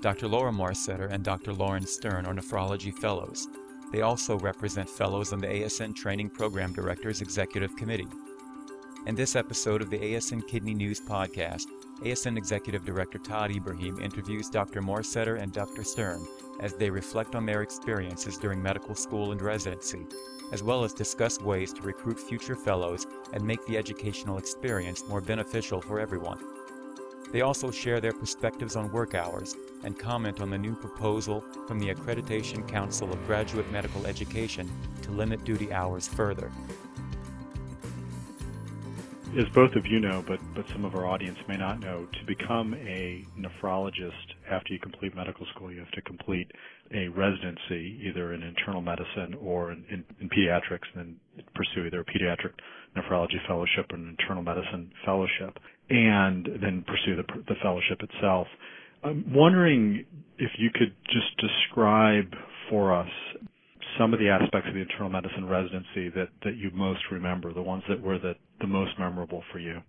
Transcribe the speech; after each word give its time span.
Dr. 0.00 0.28
Laura 0.28 0.50
Maursetter 0.50 1.10
and 1.10 1.22
Dr. 1.22 1.52
Lauren 1.52 1.84
Stern 1.84 2.24
are 2.24 2.32
nephrology 2.32 2.90
fellows. 2.90 3.48
They 3.92 4.00
also 4.00 4.38
represent 4.38 4.88
fellows 4.88 5.34
on 5.34 5.40
the 5.40 5.46
ASN 5.46 5.94
Training 5.94 6.30
Program 6.30 6.72
Directors 6.72 7.20
Executive 7.20 7.76
Committee. 7.76 8.08
In 9.06 9.14
this 9.14 9.36
episode 9.36 9.82
of 9.82 9.90
the 9.90 9.98
ASN 9.98 10.48
Kidney 10.48 10.72
News 10.72 11.02
podcast, 11.02 11.66
ASN 12.00 12.38
Executive 12.38 12.82
Director 12.82 13.18
Tod 13.18 13.50
Ibrahim 13.50 14.00
interviews 14.00 14.48
Dr. 14.48 14.80
Maursetter 14.80 15.38
and 15.38 15.52
Dr. 15.52 15.84
Stern 15.84 16.26
as 16.60 16.72
they 16.72 16.88
reflect 16.88 17.34
on 17.34 17.44
their 17.44 17.60
experiences 17.60 18.38
during 18.38 18.62
medical 18.62 18.94
school 18.94 19.32
and 19.32 19.42
residency, 19.42 20.06
as 20.50 20.62
well 20.62 20.82
as 20.82 20.94
discuss 20.94 21.42
ways 21.42 21.74
to 21.74 21.82
recruit 21.82 22.18
future 22.18 22.56
fellows 22.56 23.06
and 23.34 23.44
make 23.44 23.64
the 23.66 23.76
educational 23.76 24.38
experience 24.38 25.06
more 25.10 25.20
beneficial 25.20 25.82
for 25.82 26.00
everyone. 26.00 26.38
They 27.32 27.42
also 27.42 27.70
share 27.70 28.00
their 28.00 28.12
perspectives 28.12 28.74
on 28.74 28.90
work 28.90 29.14
hours 29.14 29.54
and 29.84 29.96
comment 29.98 30.40
on 30.40 30.50
the 30.50 30.58
new 30.58 30.74
proposal 30.74 31.44
from 31.68 31.78
the 31.78 31.94
Accreditation 31.94 32.66
Council 32.66 33.12
of 33.12 33.24
Graduate 33.26 33.70
Medical 33.70 34.06
Education 34.06 34.68
to 35.02 35.12
limit 35.12 35.44
duty 35.44 35.72
hours 35.72 36.08
further. 36.08 36.50
As 39.38 39.48
both 39.54 39.76
of 39.76 39.86
you 39.86 40.00
know, 40.00 40.24
but, 40.26 40.40
but 40.56 40.66
some 40.72 40.84
of 40.84 40.96
our 40.96 41.06
audience 41.06 41.38
may 41.46 41.56
not 41.56 41.78
know, 41.78 42.04
to 42.18 42.26
become 42.26 42.74
a 42.74 43.24
nephrologist 43.38 44.34
after 44.50 44.72
you 44.72 44.80
complete 44.80 45.14
medical 45.14 45.46
school, 45.54 45.70
you 45.72 45.78
have 45.78 45.90
to 45.92 46.02
complete 46.02 46.50
a 46.92 47.06
residency, 47.06 48.00
either 48.02 48.34
in 48.34 48.42
internal 48.42 48.80
medicine 48.80 49.36
or 49.40 49.70
in, 49.70 49.84
in, 49.88 50.04
in 50.20 50.28
pediatrics, 50.28 50.82
and 50.94 51.16
then 51.36 51.44
pursue 51.54 51.86
either 51.86 52.00
a 52.00 52.04
pediatric 52.04 52.54
nephrology 52.96 53.38
fellowship 53.46 53.86
and 53.90 54.18
internal 54.18 54.42
medicine 54.42 54.90
fellowship, 55.04 55.58
and 55.88 56.46
then 56.62 56.84
pursue 56.86 57.16
the, 57.16 57.24
the 57.48 57.54
fellowship 57.62 58.00
itself. 58.02 58.46
I'm 59.02 59.32
wondering 59.32 60.04
if 60.38 60.50
you 60.58 60.70
could 60.72 60.94
just 61.06 61.36
describe 61.38 62.32
for 62.68 62.94
us 62.94 63.08
some 63.98 64.12
of 64.12 64.20
the 64.20 64.28
aspects 64.28 64.68
of 64.68 64.74
the 64.74 64.80
internal 64.80 65.08
medicine 65.08 65.46
residency 65.46 66.08
that, 66.14 66.28
that 66.44 66.56
you 66.56 66.70
most 66.72 67.00
remember, 67.10 67.52
the 67.52 67.62
ones 67.62 67.82
that 67.88 68.00
were 68.00 68.18
the, 68.18 68.34
the 68.60 68.66
most 68.66 68.92
memorable 68.98 69.42
for 69.52 69.58
you. 69.58 69.80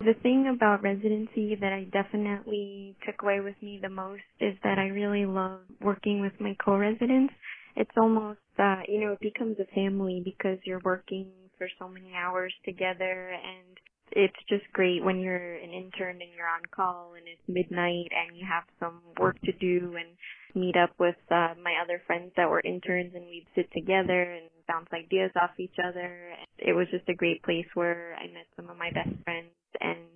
The 0.00 0.14
thing 0.22 0.50
about 0.54 0.82
residency 0.82 1.56
that 1.60 1.72
I 1.74 1.84
definitely 1.92 2.96
took 3.04 3.22
away 3.22 3.40
with 3.40 3.54
me 3.62 3.78
the 3.82 3.90
most 3.90 4.22
is 4.40 4.54
that 4.64 4.78
I 4.78 4.86
really 4.86 5.26
love 5.26 5.60
working 5.80 6.22
with 6.22 6.32
my 6.40 6.56
co-residents. 6.64 7.34
It's 7.76 7.90
almost, 7.98 8.40
uh, 8.58 8.80
you 8.88 9.00
know, 9.00 9.12
it 9.12 9.20
becomes 9.20 9.58
a 9.60 9.74
family 9.74 10.22
because 10.24 10.58
you're 10.64 10.80
working 10.84 11.26
for 11.60 11.68
so 11.78 11.86
many 11.86 12.14
hours 12.16 12.54
together 12.64 13.28
and 13.36 13.76
it's 14.12 14.40
just 14.48 14.64
great 14.72 15.04
when 15.04 15.20
you're 15.20 15.54
an 15.56 15.70
intern 15.70 16.16
and 16.24 16.32
you're 16.34 16.48
on 16.48 16.64
call 16.74 17.12
and 17.16 17.28
it's 17.28 17.46
midnight 17.46 18.08
and 18.16 18.34
you 18.34 18.46
have 18.48 18.64
some 18.80 19.00
work 19.20 19.38
to 19.42 19.52
do 19.52 19.94
and 19.94 20.08
meet 20.54 20.74
up 20.74 20.90
with 20.98 21.20
uh, 21.30 21.52
my 21.62 21.74
other 21.84 22.00
friends 22.06 22.32
that 22.36 22.48
were 22.48 22.62
interns 22.64 23.12
and 23.14 23.26
we'd 23.26 23.46
sit 23.54 23.70
together 23.72 24.22
and 24.22 24.48
bounce 24.66 24.88
ideas 24.94 25.30
off 25.36 25.50
each 25.58 25.76
other. 25.78 26.32
It 26.58 26.72
was 26.72 26.88
just 26.90 27.08
a 27.08 27.14
great 27.14 27.42
place 27.42 27.68
where 27.74 28.16
I 28.18 28.24
met 28.32 28.48
some 28.56 28.70
of 28.70 28.78
my 28.78 28.90
best 28.90 29.12
friends 29.22 29.52
and 29.80 30.08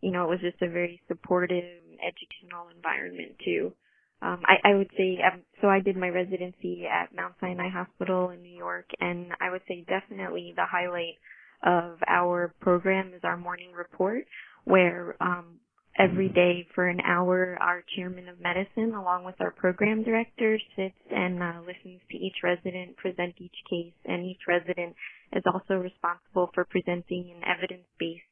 you 0.00 0.10
know 0.10 0.24
it 0.24 0.30
was 0.30 0.40
just 0.40 0.62
a 0.62 0.72
very 0.72 1.00
supportive 1.06 1.84
educational 2.00 2.72
environment 2.74 3.36
too. 3.44 3.72
Um, 4.20 4.42
I, 4.44 4.70
I 4.70 4.74
would 4.74 4.90
say 4.96 5.18
um, 5.24 5.42
so. 5.60 5.68
I 5.68 5.80
did 5.80 5.96
my 5.96 6.08
residency 6.08 6.86
at 6.86 7.14
Mount 7.14 7.34
Sinai 7.40 7.68
Hospital 7.68 8.30
in 8.30 8.42
New 8.42 8.56
York, 8.56 8.86
and 9.00 9.28
I 9.40 9.50
would 9.50 9.62
say 9.68 9.84
definitely 9.88 10.54
the 10.56 10.66
highlight 10.66 11.14
of 11.62 11.98
our 12.06 12.52
program 12.60 13.12
is 13.14 13.20
our 13.22 13.36
morning 13.36 13.72
report, 13.72 14.24
where 14.64 15.16
um, 15.20 15.60
every 15.98 16.28
day 16.28 16.66
for 16.74 16.88
an 16.88 17.00
hour 17.00 17.56
our 17.60 17.84
chairman 17.94 18.28
of 18.28 18.40
medicine, 18.40 18.92
along 18.94 19.24
with 19.24 19.34
our 19.40 19.52
program 19.52 20.02
director, 20.02 20.58
sits 20.74 20.94
and 21.10 21.40
uh, 21.40 21.60
listens 21.60 22.00
to 22.10 22.16
each 22.16 22.36
resident 22.42 22.96
present 22.96 23.34
each 23.38 23.56
case, 23.70 23.94
and 24.04 24.24
each 24.24 24.40
resident 24.48 24.96
is 25.32 25.42
also 25.46 25.74
responsible 25.74 26.50
for 26.54 26.64
presenting 26.64 27.30
an 27.36 27.42
evidence-based 27.46 28.22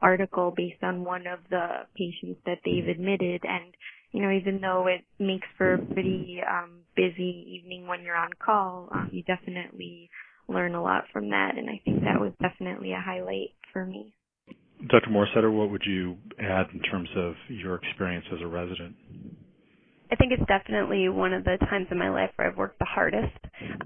article 0.00 0.52
based 0.56 0.82
on 0.82 1.04
one 1.04 1.26
of 1.26 1.38
the 1.50 1.84
patients 1.96 2.40
that 2.46 2.58
they've 2.64 2.88
admitted 2.88 3.42
and 3.44 3.74
you 4.12 4.22
know 4.22 4.30
even 4.30 4.60
though 4.60 4.86
it 4.86 5.04
makes 5.18 5.46
for 5.56 5.74
a 5.74 5.78
pretty 5.78 6.40
um 6.48 6.80
busy 6.96 7.60
evening 7.60 7.86
when 7.86 8.02
you're 8.02 8.16
on 8.16 8.30
call 8.44 8.88
um 8.92 9.08
you 9.12 9.22
definitely 9.22 10.10
learn 10.50 10.74
a 10.74 10.82
lot 10.82 11.04
from 11.12 11.30
that, 11.30 11.56
and 11.56 11.68
I 11.70 11.80
think 11.84 12.00
that 12.00 12.20
was 12.20 12.32
definitely 12.42 12.92
a 12.92 13.00
highlight 13.00 13.54
for 13.72 13.86
me. 13.86 14.12
Dr. 14.88 15.10
Maursetter, 15.10 15.52
what 15.52 15.70
would 15.70 15.82
you 15.86 16.16
add 16.40 16.66
in 16.72 16.80
terms 16.80 17.08
of 17.16 17.34
your 17.48 17.76
experience 17.76 18.24
as 18.32 18.40
a 18.42 18.46
resident? 18.46 18.96
I 20.10 20.16
think 20.16 20.32
it's 20.32 20.48
definitely 20.48 21.08
one 21.08 21.32
of 21.32 21.44
the 21.44 21.56
times 21.68 21.86
in 21.90 21.98
my 21.98 22.10
life 22.10 22.30
where 22.36 22.50
I've 22.50 22.56
worked 22.56 22.78
the 22.78 22.86
hardest. 22.86 23.36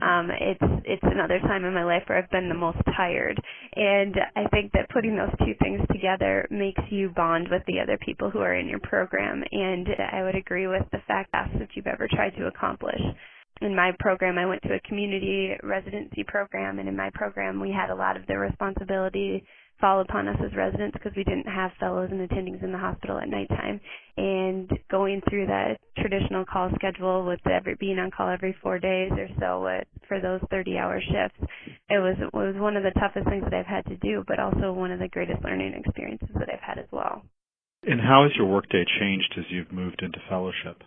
Um, 0.03 0.31
it's 0.31 0.83
it's 0.85 1.03
another 1.03 1.39
time 1.41 1.65
in 1.65 1.75
my 1.75 1.85
life 1.85 2.03
where 2.07 2.19
I've 2.19 2.31
been 2.31 2.49
the 2.49 2.55
most 2.55 2.79
tired, 2.97 3.41
and 3.75 4.15
I 4.37 4.47
think 4.49 4.73
that 4.73 4.91
putting 4.91 5.17
those 5.17 5.35
two 5.39 5.55
things 5.63 5.81
together 5.93 6.47
makes 6.51 6.83
you 6.91 7.11
bond 7.11 7.49
with 7.51 7.63
the 7.67 7.81
other 7.81 7.99
people 7.99 8.31
who 8.31 8.41
are 8.41 8.55
in 8.55 8.69
your 8.69 8.81
program. 8.81 9.43
And 9.51 9.89
I 10.13 10.23
would 10.23 10.35
agree 10.35 10.67
with 10.67 10.85
the 10.93 11.03
fact 11.07 11.31
that's 11.33 11.53
that 11.59 11.69
you've 11.75 11.87
ever 11.87 12.09
tried 12.11 12.37
to 12.37 12.47
accomplish. 12.47 13.01
In 13.61 13.75
my 13.75 13.93
program, 14.01 14.37
I 14.37 14.47
went 14.47 14.63
to 14.63 14.75
a 14.75 14.81
community 14.81 15.55
residency 15.63 16.25
program, 16.27 16.79
and 16.81 16.89
in 16.89 16.97
my 16.97 17.11
program, 17.15 17.61
we 17.61 17.71
had 17.71 17.91
a 17.91 17.95
lot 17.95 18.17
of 18.17 18.27
the 18.27 18.37
responsibility 18.37 19.45
fall 19.85 20.01
upon 20.01 20.27
us 20.27 20.37
as 20.43 20.57
residents 20.57 20.95
because 20.95 21.13
we 21.15 21.25
didn't 21.25 21.45
have 21.45 21.71
fellows 21.79 22.09
and 22.11 22.27
attendings 22.27 22.65
in 22.65 22.73
the 22.73 22.79
hospital 22.79 23.19
at 23.19 23.29
nighttime. 23.29 23.79
And 24.17 24.71
going 24.91 25.21
through 25.29 25.47
that 25.49 25.77
traditional 25.99 26.47
call 26.47 26.71
schedule 26.77 27.27
with 27.27 27.47
every 27.47 27.75
being 27.75 27.99
on 27.99 28.11
call 28.11 28.31
every 28.31 28.57
four 28.63 28.79
days 28.79 29.13
or 29.13 29.29
so 29.39 29.63
with, 29.63 29.87
for 30.09 30.23
those 30.23 30.41
30-hour 30.51 31.03
shifts, 31.03 31.53
it 31.91 31.99
was 31.99 32.17
it 32.19 32.33
was 32.33 32.55
one 32.57 32.79
of 32.79 32.83
the 32.83 32.99
toughest 32.99 33.29
things 33.29 33.45
that 33.45 33.53
I've 33.53 33.67
had 33.67 33.85
to 33.87 33.97
do, 33.99 34.25
but 34.27 34.41
also 34.41 34.73
one 34.73 34.91
of 34.91 35.01
the 35.01 35.09
greatest 35.09 35.45
learning 35.45 35.75
experiences 35.75 36.31
that 36.39 36.49
I've 36.51 36.65
had 36.65 36.79
as 36.79 36.89
well. 36.91 37.21
And 37.83 38.01
how 38.01 38.23
has 38.23 38.33
your 38.39 38.47
workday 38.47 38.87
changed 38.99 39.35
as 39.37 39.45
you've 39.51 39.71
moved 39.71 40.01
into 40.01 40.19
fellowship? 40.31 40.83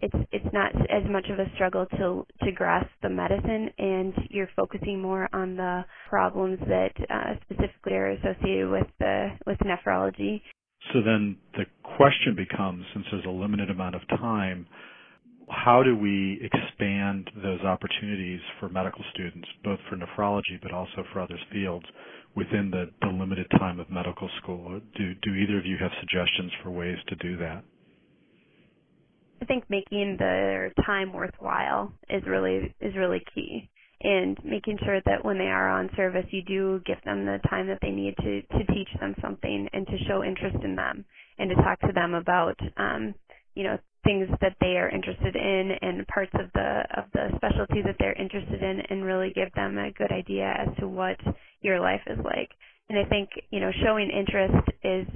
It's 0.00 0.28
it's 0.32 0.52
not 0.52 0.74
as 0.90 1.02
much 1.10 1.26
of 1.30 1.38
a 1.38 1.50
struggle 1.54 1.86
to 1.98 2.26
to 2.44 2.52
grasp 2.52 2.90
the 3.02 3.08
medicine 3.08 3.70
and 3.78 4.14
you're 4.30 4.50
focusing 4.56 5.00
more 5.00 5.28
on 5.32 5.56
the 5.56 5.84
problems 6.08 6.58
that 6.60 6.92
uh, 7.10 7.34
specifically 7.42 7.94
are 7.94 8.10
associated 8.10 8.70
with 8.70 8.86
the 8.98 9.28
with 9.46 9.58
nephrology. 9.58 10.42
So 10.92 11.00
then 11.04 11.36
the 11.54 11.64
question 11.96 12.36
becomes 12.36 12.84
since 12.92 13.06
there's 13.10 13.24
a 13.24 13.30
limited 13.30 13.70
amount 13.70 13.94
of 13.94 14.06
time 14.08 14.66
how 15.48 15.82
do 15.82 15.96
we 15.96 16.40
expand 16.42 17.30
those 17.42 17.60
opportunities 17.60 18.40
for 18.58 18.68
medical 18.68 19.04
students 19.14 19.46
both 19.62 19.78
for 19.88 19.96
nephrology 19.96 20.60
but 20.62 20.72
also 20.72 21.04
for 21.12 21.20
other 21.20 21.38
fields 21.52 21.86
within 22.34 22.70
the, 22.70 22.90
the 23.00 23.12
limited 23.12 23.46
time 23.58 23.78
of 23.78 23.88
medical 23.88 24.28
school 24.42 24.80
do 24.96 25.14
do 25.22 25.34
either 25.34 25.58
of 25.58 25.64
you 25.64 25.76
have 25.80 25.92
suggestions 26.00 26.50
for 26.62 26.70
ways 26.70 26.98
to 27.08 27.14
do 27.16 27.36
that 27.36 27.62
I 29.40 29.44
think 29.44 29.64
making 29.68 30.16
their 30.18 30.72
time 30.84 31.12
worthwhile 31.12 31.92
is 32.08 32.22
really 32.26 32.74
is 32.80 32.96
really 32.96 33.22
key. 33.34 33.68
And 34.02 34.38
making 34.44 34.78
sure 34.84 35.00
that 35.06 35.24
when 35.24 35.38
they 35.38 35.46
are 35.48 35.68
on 35.68 35.90
service 35.96 36.26
you 36.30 36.42
do 36.42 36.80
give 36.86 37.02
them 37.04 37.24
the 37.24 37.38
time 37.48 37.66
that 37.68 37.78
they 37.82 37.90
need 37.90 38.14
to 38.18 38.42
to 38.42 38.72
teach 38.72 38.88
them 39.00 39.14
something 39.22 39.68
and 39.72 39.86
to 39.86 39.98
show 40.06 40.22
interest 40.22 40.56
in 40.62 40.76
them 40.76 41.04
and 41.38 41.50
to 41.50 41.56
talk 41.56 41.80
to 41.80 41.92
them 41.94 42.14
about 42.14 42.58
um 42.76 43.14
you 43.54 43.64
know 43.64 43.78
things 44.04 44.28
that 44.40 44.54
they 44.60 44.76
are 44.76 44.88
interested 44.90 45.34
in 45.34 45.72
and 45.82 46.06
parts 46.08 46.30
of 46.34 46.52
the 46.54 46.82
of 46.96 47.04
the 47.12 47.28
specialty 47.36 47.82
that 47.82 47.96
they're 47.98 48.20
interested 48.20 48.62
in 48.62 48.80
and 48.90 49.04
really 49.04 49.32
give 49.34 49.52
them 49.54 49.78
a 49.78 49.92
good 49.92 50.12
idea 50.12 50.54
as 50.58 50.68
to 50.78 50.86
what 50.86 51.16
your 51.62 51.80
life 51.80 52.02
is 52.06 52.18
like. 52.24 52.50
And 52.88 52.98
i 52.98 53.04
think 53.08 53.30
you 53.50 53.60
know 53.60 53.70
showing 53.82 54.10
interest 54.10 54.68
is 54.84 55.06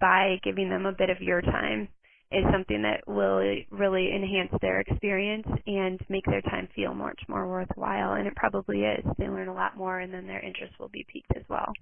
by 0.00 0.36
giving 0.42 0.70
them 0.70 0.86
a 0.86 0.92
bit 0.92 1.10
of 1.10 1.20
your 1.20 1.42
time 1.42 1.88
is 2.32 2.44
something 2.52 2.82
that 2.82 3.02
will 3.06 3.42
really 3.70 4.10
enhance 4.14 4.52
their 4.60 4.80
experience 4.80 5.46
and 5.66 5.98
make 6.08 6.24
their 6.26 6.42
time 6.42 6.68
feel 6.76 6.94
much 6.94 7.20
more 7.28 7.48
worthwhile. 7.48 8.12
And 8.14 8.26
it 8.26 8.36
probably 8.36 8.82
is. 8.82 9.04
They 9.18 9.28
learn 9.28 9.48
a 9.48 9.54
lot 9.54 9.76
more, 9.76 9.98
and 9.98 10.14
then 10.14 10.26
their 10.26 10.40
interest 10.40 10.74
will 10.78 10.88
be 10.88 11.04
piqued 11.12 11.32
as 11.36 11.42
well. 11.48 11.72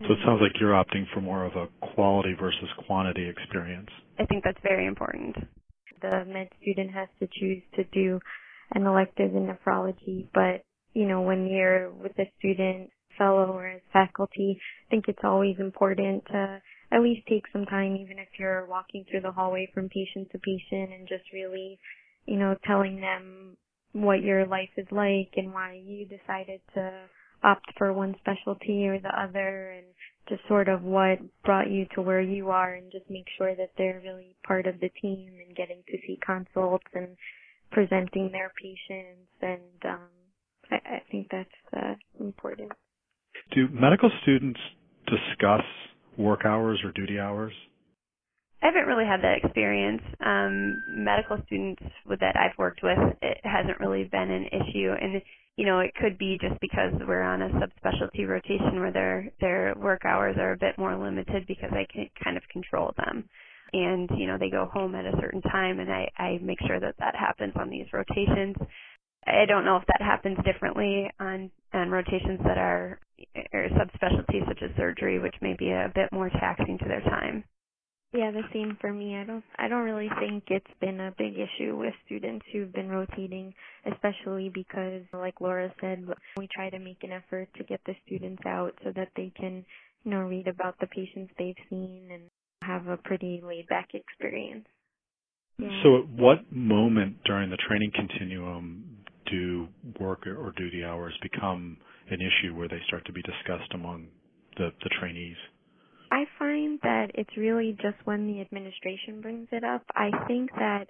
So 0.00 0.14
it 0.14 0.18
sounds 0.24 0.40
like 0.40 0.52
you're 0.58 0.72
opting 0.72 1.04
for 1.12 1.20
more 1.20 1.44
of 1.44 1.52
a 1.56 1.68
quality 1.94 2.34
versus 2.38 2.68
quantity 2.86 3.28
experience. 3.28 3.90
I 4.18 4.24
think 4.24 4.44
that's 4.44 4.58
very 4.62 4.86
important. 4.86 5.36
The 6.00 6.24
med 6.24 6.48
student 6.62 6.90
has 6.92 7.08
to 7.20 7.28
choose 7.38 7.62
to 7.76 7.84
do 7.92 8.18
an 8.74 8.86
elective 8.86 9.34
in 9.34 9.46
nephrology, 9.46 10.26
but 10.32 10.64
you 10.94 11.06
know, 11.06 11.20
when 11.20 11.46
you're 11.46 11.90
with 11.90 12.18
a 12.18 12.30
student, 12.38 12.90
fellow, 13.18 13.52
or 13.52 13.68
as 13.68 13.80
faculty, 13.92 14.58
I 14.86 14.90
think 14.90 15.04
it's 15.08 15.22
always 15.22 15.56
important 15.58 16.24
to 16.32 16.62
at 16.92 17.02
least 17.02 17.26
take 17.28 17.44
some 17.52 17.64
time, 17.66 17.96
even 17.96 18.18
if 18.18 18.28
you're 18.38 18.66
walking 18.66 19.04
through 19.10 19.20
the 19.20 19.32
hallway 19.32 19.70
from 19.72 19.88
patient 19.88 20.28
to 20.32 20.38
patient 20.38 20.92
and 20.92 21.08
just 21.08 21.24
really, 21.32 21.78
you 22.26 22.36
know, 22.36 22.56
telling 22.66 23.00
them 23.00 23.56
what 23.92 24.22
your 24.22 24.46
life 24.46 24.70
is 24.76 24.86
like 24.90 25.30
and 25.36 25.52
why 25.52 25.80
you 25.84 26.06
decided 26.06 26.60
to 26.74 26.90
opt 27.42 27.72
for 27.78 27.92
one 27.92 28.14
specialty 28.20 28.86
or 28.86 28.98
the 28.98 29.20
other 29.20 29.70
and 29.70 29.86
just 30.28 30.46
sort 30.46 30.68
of 30.68 30.82
what 30.82 31.18
brought 31.44 31.70
you 31.70 31.86
to 31.94 32.02
where 32.02 32.20
you 32.20 32.50
are 32.50 32.74
and 32.74 32.92
just 32.92 33.08
make 33.08 33.26
sure 33.36 33.54
that 33.56 33.70
they're 33.76 34.00
really 34.04 34.36
part 34.46 34.66
of 34.66 34.78
the 34.80 34.90
team 35.00 35.32
and 35.44 35.56
getting 35.56 35.82
to 35.88 35.96
see 36.06 36.18
consults 36.24 36.84
and 36.94 37.16
presenting 37.72 38.30
their 38.30 38.52
patients 38.60 39.30
and 39.42 39.84
um 39.84 40.08
I, 40.70 40.76
I 40.76 41.02
think 41.10 41.28
that's 41.30 41.48
uh, 41.76 41.94
important. 42.18 42.72
Do 43.54 43.68
medical 43.72 44.10
students 44.22 44.60
discuss 45.06 45.64
work 46.20 46.44
hours 46.44 46.80
or 46.84 46.92
duty 46.92 47.18
hours? 47.18 47.52
I 48.62 48.66
haven't 48.66 48.86
really 48.86 49.06
had 49.06 49.22
that 49.22 49.38
experience. 49.42 50.02
Um, 50.24 50.82
medical 50.88 51.38
students 51.46 51.82
with 52.06 52.20
that 52.20 52.36
I've 52.36 52.56
worked 52.58 52.80
with, 52.82 52.98
it 53.22 53.38
hasn't 53.44 53.80
really 53.80 54.04
been 54.04 54.30
an 54.30 54.46
issue, 54.46 54.92
and 55.00 55.22
you 55.56 55.66
know 55.66 55.80
it 55.80 55.94
could 55.94 56.18
be 56.18 56.38
just 56.40 56.60
because 56.60 56.92
we're 57.06 57.22
on 57.22 57.42
a 57.42 57.48
subspecialty 57.50 58.28
rotation 58.28 58.80
where 58.80 58.92
their 58.92 59.30
their 59.40 59.74
work 59.76 60.04
hours 60.04 60.36
are 60.38 60.52
a 60.52 60.58
bit 60.58 60.78
more 60.78 60.96
limited 60.96 61.46
because 61.46 61.70
I 61.72 61.86
can 61.92 62.08
kind 62.22 62.36
of 62.36 62.42
control 62.52 62.92
them, 62.98 63.28
and 63.72 64.10
you 64.16 64.26
know 64.26 64.36
they 64.38 64.50
go 64.50 64.66
home 64.72 64.94
at 64.94 65.06
a 65.06 65.16
certain 65.20 65.42
time, 65.42 65.80
and 65.80 65.90
I 65.90 66.08
I 66.18 66.38
make 66.42 66.58
sure 66.66 66.80
that 66.80 66.96
that 66.98 67.16
happens 67.16 67.54
on 67.56 67.70
these 67.70 67.86
rotations. 67.92 68.56
I 69.26 69.44
don't 69.46 69.64
know 69.64 69.76
if 69.76 69.86
that 69.86 70.02
happens 70.02 70.38
differently 70.44 71.10
on 71.20 71.50
on 71.72 71.90
rotations 71.90 72.40
that 72.44 72.58
are 72.58 72.98
or 73.52 73.68
subspecialties 73.70 74.46
such 74.48 74.62
as 74.62 74.70
surgery, 74.76 75.18
which 75.18 75.34
may 75.40 75.54
be 75.58 75.70
a 75.70 75.92
bit 75.94 76.10
more 76.12 76.30
taxing 76.30 76.78
to 76.78 76.88
their 76.88 77.02
time. 77.02 77.44
Yeah, 78.12 78.32
the 78.32 78.42
same 78.52 78.76
for 78.80 78.92
me. 78.92 79.14
I 79.14 79.24
don't 79.24 79.44
I 79.56 79.68
don't 79.68 79.84
really 79.84 80.08
think 80.18 80.44
it's 80.48 80.66
been 80.80 81.00
a 81.00 81.14
big 81.16 81.34
issue 81.34 81.76
with 81.76 81.94
students 82.06 82.44
who've 82.52 82.72
been 82.72 82.88
rotating, 82.88 83.54
especially 83.86 84.50
because 84.52 85.02
like 85.12 85.40
Laura 85.40 85.72
said, 85.80 86.04
we 86.36 86.48
try 86.52 86.70
to 86.70 86.78
make 86.78 87.04
an 87.04 87.12
effort 87.12 87.48
to 87.56 87.64
get 87.64 87.80
the 87.86 87.94
students 88.06 88.42
out 88.46 88.72
so 88.82 88.90
that 88.96 89.10
they 89.16 89.32
can, 89.36 89.64
you 90.02 90.10
know, 90.10 90.20
read 90.20 90.48
about 90.48 90.74
the 90.80 90.88
patients 90.88 91.32
they've 91.38 91.54
seen 91.68 92.08
and 92.10 92.22
have 92.62 92.88
a 92.88 92.96
pretty 92.96 93.40
laid 93.46 93.68
back 93.68 93.90
experience. 93.94 94.66
Yeah. 95.58 95.68
So 95.84 95.98
at 95.98 96.08
what 96.08 96.50
moment 96.50 97.18
during 97.24 97.50
the 97.50 97.58
training 97.68 97.92
continuum 97.94 98.89
do 99.30 99.68
work 99.98 100.26
or 100.26 100.52
duty 100.56 100.84
hours 100.84 101.16
become 101.22 101.76
an 102.10 102.18
issue 102.20 102.54
where 102.54 102.68
they 102.68 102.80
start 102.86 103.04
to 103.06 103.12
be 103.12 103.22
discussed 103.22 103.72
among 103.74 104.08
the, 104.56 104.70
the 104.82 104.90
trainees? 105.00 105.36
I 106.12 106.24
find 106.38 106.78
that 106.82 107.12
it's 107.14 107.36
really 107.36 107.76
just 107.80 107.96
when 108.04 108.26
the 108.26 108.40
administration 108.40 109.20
brings 109.20 109.48
it 109.52 109.62
up. 109.62 109.82
I 109.94 110.10
think 110.26 110.50
that 110.56 110.86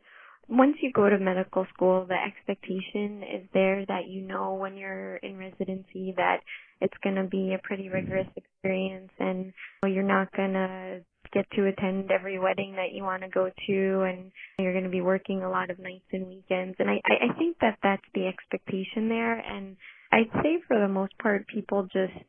once 0.49 0.77
you 0.81 0.91
go 0.93 1.09
to 1.09 1.19
medical 1.19 1.67
school, 1.75 2.07
the 2.09 2.17
expectation 2.17 3.23
is 3.23 3.49
there 3.53 3.85
that 3.87 4.09
you 4.09 4.23
know 4.23 4.55
when 4.55 4.77
you're 4.77 5.17
in 5.17 5.37
residency 5.37 6.15
that 6.17 6.39
it's 6.81 6.97
going 7.05 7.17
to 7.17 7.25
be 7.25 7.55
a 7.55 7.63
pretty 7.63 7.89
rigorous 7.89 8.27
mm-hmm. 8.27 8.39
experience 8.39 9.11
and 9.19 9.53
you're 9.87 10.03
not 10.03 10.33
going 10.33 10.55
to 10.55 11.01
get 11.33 11.51
to 11.53 11.67
attend 11.67 12.11
every 12.11 12.39
wedding 12.39 12.77
that 12.77 12.93
you 12.93 13.03
want 13.03 13.23
to 13.23 13.29
go 13.29 13.51
to 13.67 14.01
and 14.03 14.31
you're 14.59 14.73
going 14.73 14.85
to 14.85 14.91
be 14.91 15.01
working 15.01 15.43
a 15.43 15.51
lot 15.51 15.71
of 15.71 15.79
nights 15.79 16.07
and 16.13 16.29
weekends. 16.29 16.77
And 16.79 16.91
I, 16.91 17.01
I 17.07 17.39
think 17.39 17.59
that 17.61 17.79
that's 17.83 18.03
the 18.15 18.27
expectation 18.27 19.09
there. 19.09 19.39
And 19.39 19.77
I'd 20.13 20.31
say 20.43 20.59
for 20.67 20.79
the 20.79 20.89
most 20.89 21.17
part, 21.19 21.47
people 21.47 21.85
just 21.85 22.25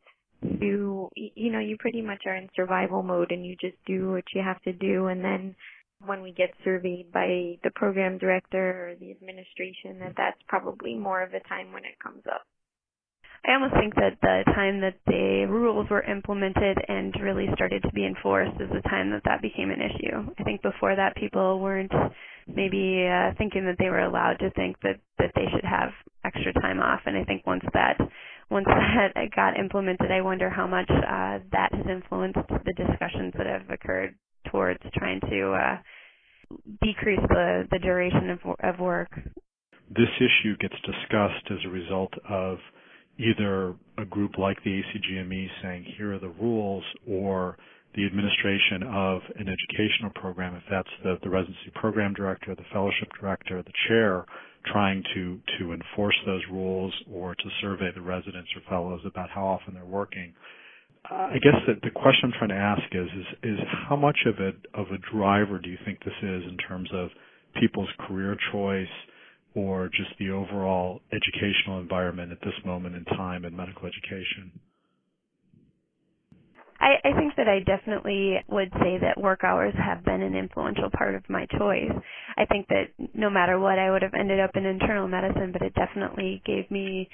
you 0.60 1.10
you 1.16 1.52
know 1.52 1.60
you 1.60 1.78
pretty 1.78 2.02
much 2.02 2.24
are 2.26 2.36
in 2.36 2.50
survival 2.56 3.04
mode 3.04 3.32
and 3.32 3.46
you 3.46 3.56
just 3.62 3.78
do 3.86 4.12
what 4.12 4.24
you 4.34 4.42
have 4.42 4.60
to 4.64 4.74
do 4.74 5.08
and 5.08 5.24
then 5.24 5.56
when 6.04 6.22
we 6.24 6.32
get 6.32 6.50
surveyed 6.64 7.12
by 7.12 7.60
the 7.64 7.70
program 7.76 8.18
director 8.18 8.90
or 8.90 8.96
the 8.96 9.12
administration 9.12 10.00
that 10.00 10.14
that's 10.18 10.42
probably 10.48 10.96
more 10.96 11.22
of 11.22 11.30
a 11.34 11.48
time 11.48 11.72
when 11.72 11.84
it 11.86 11.94
comes 12.02 12.24
up 12.26 12.42
I 13.48 13.54
almost 13.54 13.74
think 13.74 13.96
that 13.96 14.18
the 14.22 14.44
time 14.54 14.82
that 14.82 14.96
the 15.08 15.46
rules 15.50 15.90
were 15.90 16.04
implemented 16.04 16.78
and 16.88 17.14
really 17.22 17.48
started 17.56 17.82
to 17.82 17.92
be 17.92 18.06
enforced 18.06 18.62
is 18.62 18.70
the 18.70 18.88
time 18.88 19.10
that 19.12 19.24
that 19.26 19.42
became 19.42 19.72
an 19.72 19.82
issue. 19.82 20.32
I 20.38 20.44
think 20.44 20.62
before 20.62 20.96
that 20.96 21.16
people 21.16 21.60
weren't 21.60 21.92
maybe 22.48 23.08
uh, 23.10 23.34
thinking 23.38 23.66
that 23.66 23.78
they 23.80 23.90
were 23.90 24.02
allowed 24.02 24.38
to 24.40 24.52
think 24.52 24.78
that 24.82 25.00
that 25.18 25.32
they 25.36 25.46
should 25.54 25.66
have 25.66 25.90
extra 26.24 26.54
time 26.54 26.80
off 26.80 27.02
and 27.06 27.18
I 27.18 27.24
think 27.24 27.46
once 27.48 27.64
that 27.74 27.98
once 28.52 28.68
that 29.16 29.16
got 29.36 29.58
implemented, 29.58 30.12
I 30.12 30.22
wonder 30.22 30.50
how 30.50 30.68
much 30.68 30.90
uh, 30.90 31.40
that 31.52 31.74
has 31.74 31.86
influenced 31.90 32.38
the 32.50 32.74
discussions 32.74 33.34
that 33.38 33.48
have 33.48 33.70
occurred 33.70 34.14
towards 34.52 34.80
trying 34.94 35.22
to 35.22 35.54
uh, 35.54 35.78
decrease 36.84 37.22
the, 37.30 37.68
the 37.72 37.80
duration 37.80 38.30
of, 38.30 38.40
of 38.60 38.80
work. 38.80 39.10
This 39.90 40.12
issue 40.20 40.58
gets 40.58 40.76
discussed 40.86 41.48
as 41.50 41.60
a 41.66 41.70
result 41.70 42.14
of 42.30 42.58
either 43.22 43.76
a 43.98 44.06
group 44.06 44.38
like 44.38 44.58
the 44.64 44.82
ACGME 44.82 45.48
saying, 45.62 45.86
here 45.98 46.14
are 46.14 46.20
the 46.20 46.30
rules, 46.30 46.84
or 47.08 47.58
the 47.96 48.06
administration 48.06 48.84
of 48.84 49.22
an 49.38 49.48
educational 49.48 50.12
program, 50.16 50.56
if 50.56 50.64
that's 50.72 50.90
the, 51.04 51.18
the 51.24 51.30
residency 51.30 51.72
program 51.76 52.14
director, 52.14 52.56
the 52.56 52.64
fellowship 52.72 53.10
director, 53.20 53.62
the 53.62 53.74
chair, 53.88 54.26
trying 54.72 55.04
to, 55.14 55.40
to 55.60 55.74
enforce 55.74 56.16
those 56.26 56.42
rules 56.52 56.94
or 57.12 57.36
to 57.36 57.44
survey 57.62 57.90
the 57.94 58.02
residents 58.02 58.50
or 58.56 58.62
fellows 58.70 59.02
about 59.06 59.30
how 59.30 59.46
often 59.46 59.74
they're 59.74 59.86
working. 59.86 60.34
I 61.10 61.38
guess 61.42 61.60
that 61.68 61.82
the 61.82 61.90
question 61.90 62.32
I'm 62.32 62.34
trying 62.38 62.50
to 62.50 62.56
ask 62.56 62.84
is, 62.92 63.08
is, 63.20 63.54
is 63.54 63.60
how 63.90 63.96
much 63.96 64.18
of 64.26 64.36
a, 64.36 64.80
of 64.80 64.88
a 64.92 65.00
driver 65.14 65.60
do 65.60 65.70
you 65.70 65.78
think 65.84 66.00
this 66.00 66.14
is 66.22 66.44
in 66.48 66.58
terms 66.68 66.90
of 66.94 67.10
people's 67.60 67.90
career 68.08 68.38
choice 68.52 68.88
or 69.56 69.90
just 69.90 70.12
the 70.20 70.30
overall 70.30 71.02
educational 71.12 71.80
environment 71.80 72.32
at 72.32 72.40
this 72.42 72.54
moment 72.66 72.96
in 72.96 73.06
time 73.06 73.46
in 73.46 73.56
medical 73.56 73.88
education? 73.88 74.52
I, 76.82 76.96
I 77.08 77.14
think 77.16 77.36
that 77.38 77.48
I 77.48 77.60
definitely 77.60 78.38
would 78.50 78.72
say 78.82 78.98
that 79.02 79.22
work 79.22 79.44
hours 79.44 79.74
have 79.78 80.04
been 80.04 80.22
an 80.24 80.36
influential 80.36 80.90
part 80.98 81.14
of 81.14 81.22
my 81.30 81.46
choice. 81.58 81.92
I 82.38 82.46
think 82.46 82.68
that 82.70 82.86
no 83.14 83.30
matter 83.30 83.60
what, 83.60 83.78
I 83.78 83.92
would 83.92 84.02
have 84.02 84.16
ended 84.16 84.40
up 84.40 84.52
in 84.56 84.66
internal 84.66 85.08
medicine, 85.08 85.52
but 85.54 85.62
it 85.62 85.76
definitely 85.76 86.42
gave 86.44 86.70
me 86.72 87.08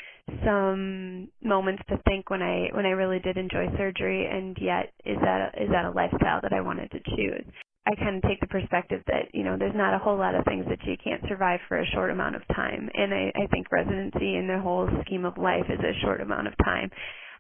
some 0.46 1.28
moments 1.44 1.84
to 1.90 1.98
think 2.08 2.30
when 2.30 2.42
I 2.42 2.70
when 2.74 2.86
I 2.86 2.92
really 2.92 3.20
did 3.20 3.36
enjoy 3.36 3.68
surgery, 3.78 4.26
and 4.26 4.58
yet 4.62 4.94
is 5.06 5.18
that 5.22 5.52
a, 5.54 5.64
is 5.64 5.70
that 5.70 5.86
a 5.86 5.92
lifestyle 5.92 6.40
that 6.42 6.54
I 6.54 6.62
wanted 6.62 6.90
to 6.92 7.00
choose? 7.16 7.46
I 7.88 7.96
kind 7.96 8.18
of 8.18 8.24
take 8.24 8.42
the 8.42 8.48
perspective 8.48 9.02
that 9.08 9.34
you 9.34 9.44
know 9.44 9.56
there's 9.58 9.76
not 9.76 9.94
a 9.94 9.98
whole 9.98 10.18
lot 10.18 10.36
of 10.36 10.44
things 10.46 10.66
that 10.68 10.84
you 10.84 10.98
can't 11.02 11.24
survive 11.30 11.62
for 11.68 11.80
a 11.80 11.86
short 11.94 12.12
amount 12.12 12.36
of 12.36 12.42
time, 12.54 12.90
and 12.94 13.14
I, 13.14 13.32
I 13.36 13.48
think 13.48 13.72
residency 13.72 14.36
in 14.36 14.48
the 14.48 14.60
whole 14.60 14.90
scheme 15.06 15.24
of 15.24 15.38
life 15.38 15.66
is 15.70 15.80
a 15.80 16.00
short 16.04 16.20
amount 16.20 16.48
of 16.48 16.54
time 16.64 16.92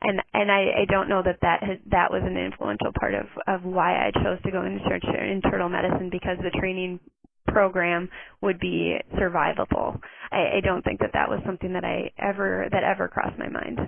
and 0.01 0.21
and 0.33 0.51
I, 0.51 0.81
I 0.81 0.85
don't 0.89 1.09
know 1.09 1.21
that 1.23 1.39
that 1.41 1.63
has, 1.63 1.77
that 1.91 2.11
was 2.11 2.21
an 2.23 2.37
influential 2.37 2.91
part 2.99 3.13
of 3.13 3.25
of 3.47 3.63
why 3.63 4.07
I 4.07 4.11
chose 4.11 4.39
to 4.43 4.51
go 4.51 4.63
into 4.63 5.23
internal 5.23 5.69
medicine 5.69 6.09
because 6.11 6.37
the 6.43 6.57
training 6.59 6.99
program 7.47 8.09
would 8.41 8.59
be 8.59 8.97
survivable. 9.15 9.99
I, 10.31 10.57
I 10.57 10.61
don't 10.63 10.83
think 10.83 10.99
that 10.99 11.11
that 11.13 11.29
was 11.29 11.39
something 11.45 11.73
that 11.73 11.85
I 11.85 12.11
ever 12.19 12.67
that 12.71 12.83
ever 12.83 13.07
crossed 13.07 13.39
my 13.39 13.49
mind. 13.49 13.79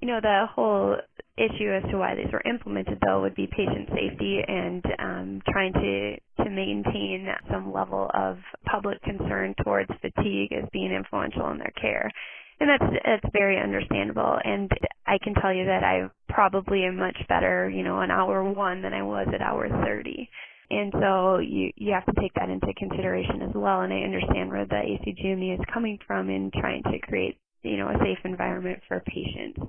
You 0.00 0.08
know, 0.08 0.20
the 0.20 0.46
whole 0.50 0.96
issue 1.36 1.70
as 1.70 1.82
to 1.90 1.98
why 1.98 2.14
these 2.14 2.32
were 2.32 2.42
implemented 2.48 2.98
though 3.04 3.20
would 3.20 3.34
be 3.34 3.46
patient 3.46 3.88
safety 3.92 4.40
and 4.46 4.84
um, 4.98 5.42
trying 5.50 5.72
to 5.72 6.16
to 6.44 6.50
maintain 6.50 7.28
some 7.50 7.72
level 7.72 8.10
of 8.14 8.38
public 8.64 9.02
concern 9.02 9.54
towards 9.62 9.90
fatigue 10.00 10.52
as 10.52 10.68
being 10.72 10.92
influential 10.92 11.50
in 11.50 11.58
their 11.58 11.72
care. 11.80 12.10
And 12.58 12.70
that's 12.70 12.92
that's 13.04 13.32
very 13.34 13.60
understandable. 13.60 14.38
And 14.42 14.70
i 15.06 15.18
can 15.22 15.34
tell 15.34 15.52
you 15.52 15.66
that 15.66 15.84
i 15.84 16.08
probably 16.28 16.84
am 16.84 16.96
much 16.96 17.18
better 17.28 17.68
you 17.68 17.82
know 17.82 17.96
on 17.96 18.10
hour 18.10 18.42
one 18.42 18.82
than 18.82 18.94
i 18.94 19.02
was 19.02 19.28
at 19.32 19.42
hour 19.42 19.68
thirty. 19.84 20.28
And 20.70 20.92
so 20.98 21.38
you 21.38 21.70
you 21.76 21.92
have 21.92 22.06
to 22.06 22.20
take 22.20 22.32
that 22.34 22.48
into 22.48 22.72
consideration 22.78 23.42
as 23.42 23.54
well. 23.54 23.82
And 23.82 23.92
i 23.92 23.98
understand 23.98 24.48
where 24.48 24.64
the 24.64 24.76
acgme 24.76 25.54
is 25.54 25.60
coming 25.72 25.98
from 26.06 26.30
in 26.30 26.50
trying 26.58 26.82
to 26.84 26.98
create 27.00 27.38
you 27.62 27.76
know 27.76 27.88
a 27.88 27.98
safe 27.98 28.24
environment 28.24 28.80
for 28.88 29.00
patients 29.00 29.60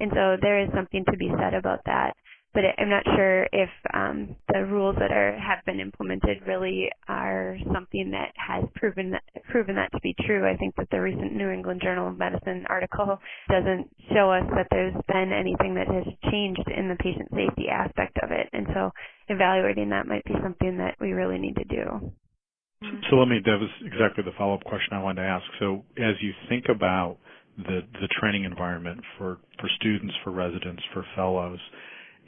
and 0.00 0.10
so 0.14 0.36
there 0.40 0.60
is 0.60 0.68
something 0.74 1.04
to 1.10 1.16
be 1.16 1.30
said 1.38 1.54
about 1.54 1.80
that 1.86 2.14
but 2.52 2.64
I'm 2.78 2.90
not 2.90 3.04
sure 3.14 3.44
if 3.52 3.70
um, 3.94 4.34
the 4.52 4.66
rules 4.66 4.96
that 4.98 5.12
are 5.12 5.38
have 5.38 5.64
been 5.66 5.78
implemented 5.78 6.42
really 6.48 6.90
are 7.06 7.56
something 7.72 8.10
that 8.10 8.32
has 8.34 8.64
proven 8.74 9.12
that 9.12 9.22
proven 9.50 9.76
that 9.76 9.92
to 9.92 10.00
be 10.02 10.16
true. 10.26 10.48
I 10.48 10.56
think 10.56 10.74
that 10.76 10.88
the 10.90 11.00
recent 11.00 11.32
New 11.32 11.50
England 11.50 11.80
Journal 11.82 12.08
of 12.08 12.18
Medicine 12.18 12.64
article 12.68 13.18
doesn't 13.48 13.88
show 14.12 14.32
us 14.32 14.42
that 14.56 14.66
there's 14.70 14.94
been 15.06 15.32
anything 15.32 15.74
that 15.76 15.86
has 15.86 16.04
changed 16.30 16.66
in 16.76 16.88
the 16.88 16.96
patient 16.96 17.28
safety 17.30 17.68
aspect 17.70 18.18
of 18.22 18.32
it, 18.32 18.48
and 18.52 18.66
so 18.74 18.90
evaluating 19.28 19.90
that 19.90 20.08
might 20.08 20.24
be 20.24 20.34
something 20.42 20.76
that 20.78 20.96
we 21.00 21.12
really 21.12 21.38
need 21.38 21.54
to 21.54 21.64
do. 21.64 22.12
So 23.10 23.16
let 23.16 23.28
me, 23.28 23.40
that 23.44 23.58
was 23.60 23.68
exactly 23.84 24.24
the 24.24 24.32
follow-up 24.38 24.64
question 24.64 24.94
I 24.94 25.02
wanted 25.02 25.20
to 25.20 25.28
ask. 25.28 25.44
So 25.58 25.84
as 25.98 26.16
you 26.22 26.32
think 26.48 26.64
about 26.70 27.18
the, 27.64 27.80
the 28.00 28.08
training 28.20 28.44
environment 28.44 29.00
for, 29.18 29.38
for 29.58 29.68
students, 29.78 30.14
for 30.24 30.30
residents, 30.30 30.82
for 30.92 31.04
fellows, 31.14 31.58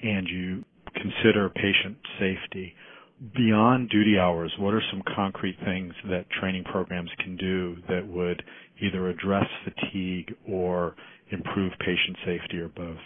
and 0.03 0.27
you 0.29 0.65
consider 0.95 1.49
patient 1.51 1.97
safety, 2.19 2.75
beyond 3.35 3.89
duty 3.91 4.19
hours, 4.19 4.53
what 4.59 4.75
are 4.75 4.83
some 4.91 5.03
concrete 5.15 5.57
things 5.65 5.95
that 6.11 6.29
training 6.41 6.65
programs 6.65 7.11
can 7.21 7.37
do 7.37 7.77
that 7.89 8.07
would 8.07 8.43
either 8.81 9.09
address 9.09 9.47
fatigue 9.65 10.35
or 10.49 10.97
improve 11.31 11.73
patient 11.79 12.17
safety 12.27 12.59
or 12.59 12.69
both? 12.69 12.99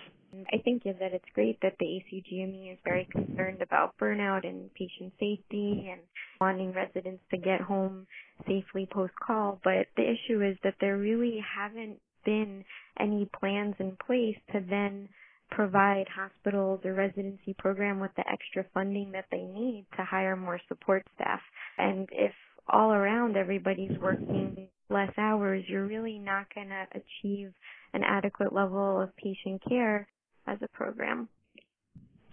I 0.53 0.59
think 0.59 0.83
is 0.85 0.97
that 1.01 1.13
it's 1.13 1.25
great 1.35 1.59
that 1.63 1.75
the 1.79 1.87
ACGME 1.87 2.73
is 2.73 2.79
very 2.85 3.09
concerned 3.11 3.63
about 3.63 3.95
burnout 4.01 4.47
and 4.47 4.73
patient 4.75 5.13
safety 5.19 5.89
and 5.91 6.01
wanting 6.41 6.73
residents 6.73 7.23
to 7.31 7.39
get 7.39 7.61
home 7.61 8.07
safely 8.47 8.87
post 8.91 9.15
call. 9.25 9.61
But 9.65 9.87
the 9.97 10.03
issue 10.03 10.43
is 10.43 10.57
that 10.63 10.75
there 10.81 10.99
really 10.99 11.43
haven't 11.57 11.99
been 12.27 12.63
any 13.01 13.31
plans 13.41 13.75
in 13.79 13.97
place 14.07 14.37
to 14.53 14.61
then 14.69 15.09
provide 15.51 16.07
hospitals 16.15 16.81
or 16.85 16.93
residency 16.93 17.55
program 17.59 18.01
with 18.01 18.11
the 18.17 18.25
extra 18.29 18.65
funding 18.75 19.13
that 19.13 19.27
they 19.31 19.43
need 19.43 19.87
to 19.97 20.05
hire 20.05 20.37
more 20.37 20.61
support 20.69 21.07
staff. 21.15 21.41
And 21.79 22.09
if 22.13 22.33
all 22.69 22.91
around 22.93 23.37
everybody's 23.37 23.97
working 24.01 24.69
less 24.91 25.13
hours, 25.17 25.65
you're 25.69 25.87
really 25.87 26.19
not 26.19 26.53
going 26.55 26.69
to 26.69 26.87
achieve 26.93 27.53
an 27.95 28.03
adequate 28.05 28.53
level 28.53 29.01
of 29.01 29.17
patient 29.17 29.63
care 29.69 30.09
as 30.47 30.59
a 30.63 30.69
program. 30.69 31.29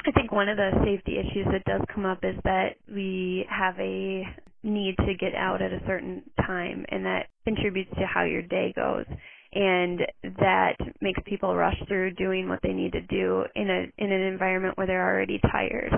I 0.05 0.11
think 0.11 0.31
one 0.31 0.49
of 0.49 0.57
the 0.57 0.71
safety 0.83 1.17
issues 1.17 1.47
that 1.51 1.63
does 1.65 1.81
come 1.93 2.05
up 2.05 2.19
is 2.23 2.35
that 2.43 2.75
we 2.93 3.45
have 3.49 3.79
a 3.79 4.23
need 4.63 4.95
to 4.97 5.13
get 5.19 5.33
out 5.35 5.61
at 5.61 5.71
a 5.71 5.79
certain 5.87 6.23
time 6.45 6.85
and 6.89 7.05
that 7.05 7.27
contributes 7.45 7.91
to 7.91 8.05
how 8.05 8.23
your 8.23 8.41
day 8.41 8.73
goes 8.75 9.05
and 9.55 9.99
that 10.39 10.75
makes 11.01 11.19
people 11.25 11.55
rush 11.55 11.77
through 11.87 12.11
doing 12.15 12.49
what 12.49 12.59
they 12.63 12.73
need 12.73 12.91
to 12.91 13.01
do 13.01 13.43
in 13.55 13.69
a 13.69 14.03
in 14.03 14.11
an 14.11 14.21
environment 14.21 14.77
where 14.77 14.87
they're 14.87 15.07
already 15.07 15.39
tired 15.51 15.91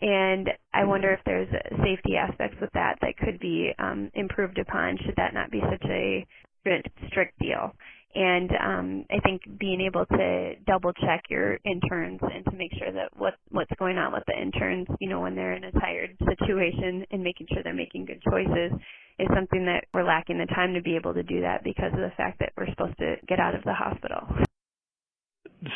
and 0.00 0.48
I 0.72 0.84
wonder 0.84 1.12
if 1.12 1.20
there's 1.26 1.48
safety 1.84 2.16
aspects 2.16 2.56
with 2.60 2.70
that 2.72 2.96
that 3.02 3.16
could 3.18 3.38
be 3.38 3.72
um, 3.78 4.10
improved 4.14 4.58
upon 4.58 4.96
should 5.04 5.16
that 5.16 5.34
not 5.34 5.50
be 5.50 5.60
such 5.60 5.84
a 5.90 6.26
strict, 6.60 6.88
strict 7.08 7.38
deal. 7.38 7.72
And 8.12 8.50
um, 8.60 9.04
I 9.10 9.20
think 9.20 9.42
being 9.60 9.80
able 9.80 10.04
to 10.06 10.54
double 10.66 10.92
check 10.94 11.22
your 11.28 11.58
interns 11.64 12.18
and 12.22 12.44
to 12.46 12.56
make 12.56 12.72
sure 12.76 12.90
that 12.90 13.10
what 13.16 13.34
what's 13.50 13.70
going 13.78 13.98
on 13.98 14.12
with 14.12 14.24
the 14.26 14.40
interns, 14.40 14.88
you 15.00 15.08
know, 15.08 15.20
when 15.20 15.36
they're 15.36 15.52
in 15.54 15.64
a 15.64 15.72
tired 15.72 16.16
situation 16.18 17.06
and 17.12 17.22
making 17.22 17.46
sure 17.52 17.62
they're 17.62 17.72
making 17.72 18.06
good 18.06 18.20
choices 18.22 18.72
is 19.20 19.28
something 19.34 19.66
that 19.66 19.84
we're 19.92 20.04
lacking 20.04 20.38
the 20.38 20.46
time 20.46 20.74
to 20.74 20.82
be 20.82 20.96
able 20.96 21.14
to 21.14 21.22
do 21.22 21.42
that 21.42 21.62
because 21.64 21.92
of 21.92 22.00
the 22.00 22.12
fact 22.16 22.38
that 22.40 22.52
we're 22.56 22.68
supposed 22.70 22.98
to 22.98 23.16
get 23.28 23.38
out 23.38 23.54
of 23.54 23.62
the 23.64 23.74
hospital. 23.74 24.26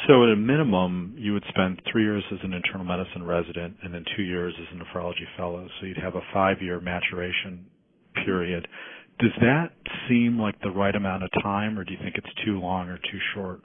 So, 0.08 0.24
at 0.24 0.32
a 0.32 0.36
minimum, 0.36 1.14
you 1.18 1.34
would 1.34 1.44
spend 1.48 1.80
three 1.90 2.04
years 2.04 2.24
as 2.32 2.38
an 2.42 2.54
internal 2.54 2.86
medicine 2.86 3.22
resident 3.22 3.76
and 3.82 3.92
then 3.92 4.04
two 4.16 4.22
years 4.22 4.54
as 4.58 4.66
a 4.72 4.82
nephrology 4.82 5.28
fellow. 5.36 5.68
So, 5.78 5.86
you'd 5.86 5.98
have 5.98 6.14
a 6.14 6.22
five 6.32 6.62
year 6.62 6.80
maturation 6.80 7.66
period. 8.24 8.66
Does 9.18 9.32
that 9.40 9.72
seem 10.08 10.38
like 10.40 10.58
the 10.62 10.70
right 10.70 10.94
amount 10.94 11.22
of 11.22 11.30
time, 11.42 11.78
or 11.78 11.84
do 11.84 11.92
you 11.92 11.98
think 12.02 12.16
it's 12.16 12.44
too 12.44 12.58
long 12.58 12.88
or 12.88 12.96
too 12.96 13.18
short? 13.34 13.60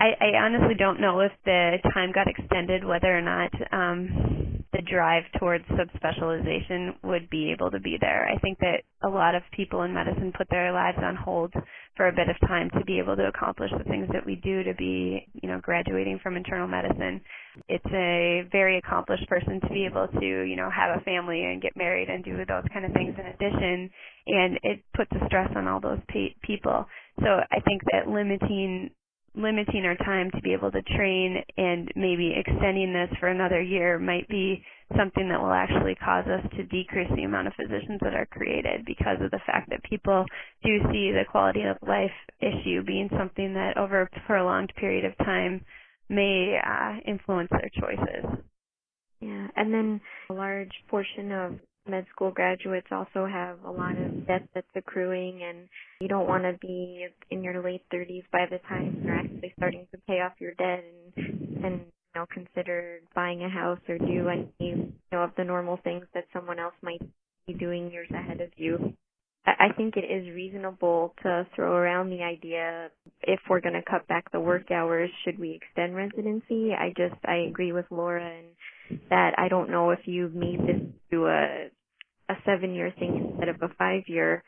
I, 0.00 0.16
I 0.18 0.38
honestly 0.38 0.74
don't 0.78 0.98
know 0.98 1.20
if 1.20 1.32
the 1.44 1.76
time 1.92 2.10
got 2.12 2.26
extended, 2.26 2.84
whether 2.84 3.16
or 3.16 3.20
not 3.20 3.52
um, 3.70 4.64
the 4.72 4.80
drive 4.90 5.24
towards 5.38 5.64
subspecialization 5.66 6.94
would 7.04 7.28
be 7.28 7.52
able 7.52 7.70
to 7.70 7.80
be 7.80 7.98
there. 8.00 8.26
I 8.26 8.38
think 8.38 8.58
that 8.60 8.80
a 9.02 9.08
lot 9.08 9.34
of 9.34 9.42
people 9.52 9.82
in 9.82 9.92
medicine 9.92 10.32
put 10.36 10.48
their 10.48 10.72
lives 10.72 10.96
on 11.02 11.16
hold 11.16 11.52
for 11.96 12.08
a 12.08 12.12
bit 12.12 12.30
of 12.30 12.48
time 12.48 12.70
to 12.78 12.84
be 12.86 12.98
able 12.98 13.14
to 13.16 13.28
accomplish 13.28 13.70
the 13.76 13.84
things 13.84 14.08
that 14.14 14.24
we 14.24 14.36
do 14.36 14.62
to 14.62 14.72
be, 14.74 15.26
you 15.34 15.48
know, 15.50 15.60
graduating 15.60 16.18
from 16.22 16.34
internal 16.34 16.66
medicine. 16.66 17.20
It's 17.68 17.92
a 17.92 18.48
very 18.50 18.78
accomplished 18.78 19.28
person 19.28 19.60
to 19.60 19.68
be 19.68 19.84
able 19.84 20.08
to, 20.08 20.26
you 20.44 20.56
know, 20.56 20.70
have 20.70 20.98
a 20.98 21.04
family 21.04 21.44
and 21.44 21.60
get 21.60 21.76
married 21.76 22.08
and 22.08 22.24
do 22.24 22.38
those 22.38 22.64
kind 22.72 22.86
of 22.86 22.92
things 22.92 23.14
in 23.18 23.26
addition, 23.26 23.90
and 24.28 24.58
it 24.62 24.82
puts 24.96 25.10
a 25.12 25.26
stress 25.26 25.50
on 25.54 25.68
all 25.68 25.80
those 25.80 26.00
pe- 26.08 26.34
people. 26.42 26.86
So 27.18 27.26
I 27.26 27.60
think 27.60 27.82
that 27.92 28.08
limiting 28.08 28.90
limiting 29.34 29.84
our 29.84 29.96
time 29.96 30.30
to 30.32 30.40
be 30.42 30.52
able 30.52 30.70
to 30.70 30.82
train 30.82 31.42
and 31.56 31.90
maybe 31.94 32.34
extending 32.36 32.92
this 32.92 33.16
for 33.18 33.28
another 33.28 33.62
year 33.62 33.98
might 33.98 34.28
be 34.28 34.62
something 34.96 35.28
that 35.28 35.40
will 35.40 35.52
actually 35.52 35.94
cause 35.94 36.24
us 36.26 36.44
to 36.56 36.64
decrease 36.64 37.10
the 37.14 37.22
amount 37.22 37.46
of 37.46 37.54
physicians 37.54 38.00
that 38.02 38.14
are 38.14 38.26
created 38.26 38.84
because 38.86 39.18
of 39.20 39.30
the 39.30 39.40
fact 39.46 39.70
that 39.70 39.82
people 39.84 40.24
do 40.64 40.78
see 40.90 41.12
the 41.12 41.24
quality 41.30 41.62
of 41.62 41.76
life 41.86 42.10
issue 42.40 42.82
being 42.84 43.08
something 43.16 43.54
that 43.54 43.76
over 43.76 44.02
a 44.02 44.20
prolonged 44.26 44.72
period 44.76 45.04
of 45.04 45.16
time 45.18 45.64
may 46.08 46.58
uh, 46.66 46.96
influence 47.06 47.50
their 47.52 47.70
choices. 47.78 48.42
Yeah, 49.20 49.46
and 49.54 49.72
then 49.72 50.00
a 50.30 50.32
large 50.32 50.72
portion 50.88 51.30
of 51.30 51.60
med 51.88 52.06
school 52.14 52.30
graduates 52.30 52.86
also 52.90 53.26
have 53.26 53.58
a 53.64 53.70
lot 53.70 53.96
of 53.96 54.26
debt 54.26 54.46
that's 54.54 54.76
accruing 54.76 55.42
and 55.42 55.68
you 56.00 56.08
don't 56.08 56.28
want 56.28 56.42
to 56.42 56.52
be 56.60 57.06
in 57.30 57.42
your 57.42 57.62
late 57.62 57.82
30s 57.92 58.24
by 58.32 58.46
the 58.50 58.58
time 58.68 59.02
you're 59.04 59.14
actually 59.14 59.52
starting 59.56 59.86
to 59.92 59.98
pay 60.06 60.20
off 60.20 60.32
your 60.38 60.54
debt 60.54 60.84
and 61.16 61.64
and 61.64 61.80
you 61.80 62.14
know 62.14 62.26
consider 62.32 63.00
buying 63.14 63.42
a 63.42 63.48
house 63.48 63.80
or 63.88 63.98
do 63.98 64.28
any 64.28 64.48
you 64.58 64.92
know 65.12 65.22
of 65.22 65.30
the 65.36 65.44
normal 65.44 65.78
things 65.84 66.04
that 66.14 66.24
someone 66.32 66.58
else 66.58 66.74
might 66.82 67.02
be 67.46 67.54
doing 67.54 67.90
years 67.90 68.10
ahead 68.10 68.40
of 68.40 68.50
you. 68.56 68.94
I 69.46 69.72
think 69.76 69.96
it 69.96 70.04
is 70.04 70.34
reasonable 70.34 71.14
to 71.22 71.46
throw 71.56 71.72
around 71.72 72.10
the 72.10 72.22
idea 72.22 72.90
if 73.22 73.40
we're 73.48 73.62
going 73.62 73.74
to 73.74 73.90
cut 73.90 74.06
back 74.06 74.30
the 74.30 74.38
work 74.38 74.70
hours, 74.70 75.10
should 75.24 75.38
we 75.38 75.52
extend 75.52 75.96
residency? 75.96 76.72
I 76.78 76.92
just 76.96 77.18
I 77.24 77.46
agree 77.48 77.72
with 77.72 77.86
Laura 77.90 78.24
and 78.24 78.48
that 79.10 79.34
I 79.38 79.48
don't 79.48 79.70
know 79.70 79.90
if 79.90 80.00
you've 80.04 80.34
made 80.34 80.60
this 80.60 80.82
to 81.10 81.26
a 81.26 81.70
a 82.28 82.34
seven 82.44 82.74
year 82.74 82.92
thing 82.96 83.30
instead 83.30 83.48
of 83.48 83.56
a 83.62 83.74
five 83.74 84.02
year 84.06 84.44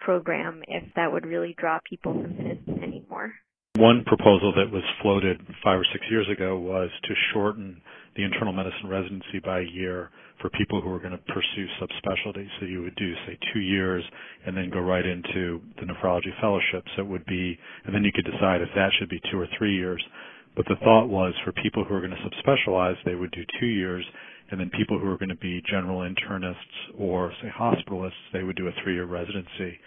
program 0.00 0.62
if 0.68 0.84
that 0.94 1.12
would 1.12 1.26
really 1.26 1.54
draw 1.58 1.78
people 1.88 2.12
to 2.12 2.28
medicine 2.28 2.80
anymore. 2.82 3.32
One 3.76 4.04
proposal 4.06 4.52
that 4.54 4.70
was 4.70 4.84
floated 5.02 5.40
five 5.64 5.80
or 5.80 5.86
six 5.92 6.04
years 6.08 6.28
ago 6.30 6.56
was 6.56 6.90
to 7.04 7.14
shorten 7.32 7.82
the 8.14 8.22
internal 8.22 8.52
medicine 8.52 8.86
residency 8.88 9.40
by 9.44 9.60
a 9.60 9.72
year 9.72 10.10
for 10.40 10.48
people 10.50 10.80
who 10.80 10.92
are 10.92 11.00
going 11.00 11.10
to 11.18 11.32
pursue 11.32 11.66
subspecialty. 11.82 12.46
So 12.60 12.66
you 12.66 12.82
would 12.82 12.94
do, 12.94 13.14
say, 13.26 13.36
two 13.52 13.58
years 13.58 14.04
and 14.46 14.56
then 14.56 14.70
go 14.70 14.78
right 14.78 15.04
into 15.04 15.60
the 15.80 15.86
nephrology 15.86 16.30
fellowships. 16.40 16.90
It 16.96 17.06
would 17.06 17.26
be, 17.26 17.58
and 17.84 17.92
then 17.92 18.04
you 18.04 18.12
could 18.14 18.30
decide 18.30 18.60
if 18.60 18.68
that 18.76 18.90
should 18.98 19.08
be 19.08 19.20
two 19.32 19.40
or 19.40 19.48
three 19.58 19.74
years. 19.74 20.02
But 20.56 20.66
the 20.66 20.76
thought 20.84 21.08
was 21.08 21.34
for 21.44 21.52
people 21.52 21.84
who 21.84 21.94
are 21.94 22.00
going 22.00 22.12
to 22.12 22.28
subspecialize, 22.28 22.96
they 23.04 23.14
would 23.14 23.32
do 23.32 23.42
two 23.58 23.66
years 23.66 24.04
and 24.50 24.60
then 24.60 24.70
people 24.70 24.98
who 24.98 25.08
are 25.10 25.18
going 25.18 25.30
to 25.30 25.36
be 25.36 25.62
general 25.68 26.00
internists 26.00 26.98
or 26.98 27.32
say 27.42 27.48
hospitalists, 27.48 28.12
they 28.32 28.42
would 28.42 28.56
do 28.56 28.68
a 28.68 28.72
three-year 28.82 29.06
residency. 29.06 29.78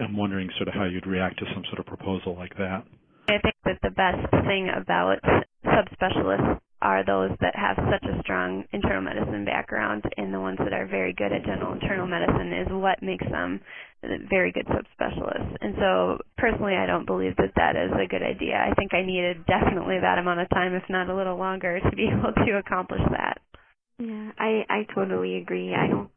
I'm 0.00 0.16
wondering 0.16 0.50
sort 0.56 0.68
of 0.68 0.74
how 0.74 0.84
you'd 0.84 1.06
react 1.06 1.38
to 1.38 1.46
some 1.54 1.62
sort 1.66 1.78
of 1.78 1.86
proposal 1.86 2.36
like 2.36 2.56
that. 2.56 2.84
I 3.28 3.38
think 3.38 3.54
that 3.64 3.78
the 3.82 3.90
best 3.90 4.30
thing 4.46 4.68
about 4.74 5.18
subspecialists 5.64 6.60
are 6.84 7.04
those 7.04 7.30
that 7.40 7.56
have 7.56 7.76
such 7.90 8.04
a 8.04 8.20
strong 8.20 8.62
internal 8.72 9.00
medicine 9.00 9.44
background 9.44 10.04
and 10.16 10.32
the 10.32 10.38
ones 10.38 10.58
that 10.58 10.72
are 10.72 10.86
very 10.86 11.14
good 11.14 11.32
at 11.32 11.44
general 11.44 11.72
internal 11.72 12.06
medicine 12.06 12.52
is 12.52 12.68
what 12.70 13.02
makes 13.02 13.24
them 13.30 13.58
very 14.28 14.52
good 14.52 14.66
subspecialists. 14.66 15.56
And 15.62 15.74
so 15.80 16.18
personally 16.36 16.76
I 16.76 16.84
don't 16.84 17.06
believe 17.06 17.34
that 17.36 17.56
that 17.56 17.74
is 17.74 17.90
a 17.92 18.06
good 18.06 18.22
idea. 18.22 18.60
I 18.60 18.74
think 18.74 18.92
I 18.92 19.02
needed 19.02 19.46
definitely 19.46 19.98
that 20.00 20.18
amount 20.18 20.40
of 20.40 20.50
time 20.50 20.74
if 20.74 20.84
not 20.90 21.08
a 21.08 21.16
little 21.16 21.38
longer 21.38 21.80
to 21.80 21.96
be 21.96 22.08
able 22.12 22.32
to 22.32 22.58
accomplish 22.58 23.02
that. 23.10 23.40
Yeah, 23.98 24.32
I 24.38 24.66
I 24.68 24.86
totally 24.94 25.36
agree. 25.36 25.74
I 25.74 25.86
don't 25.86 26.10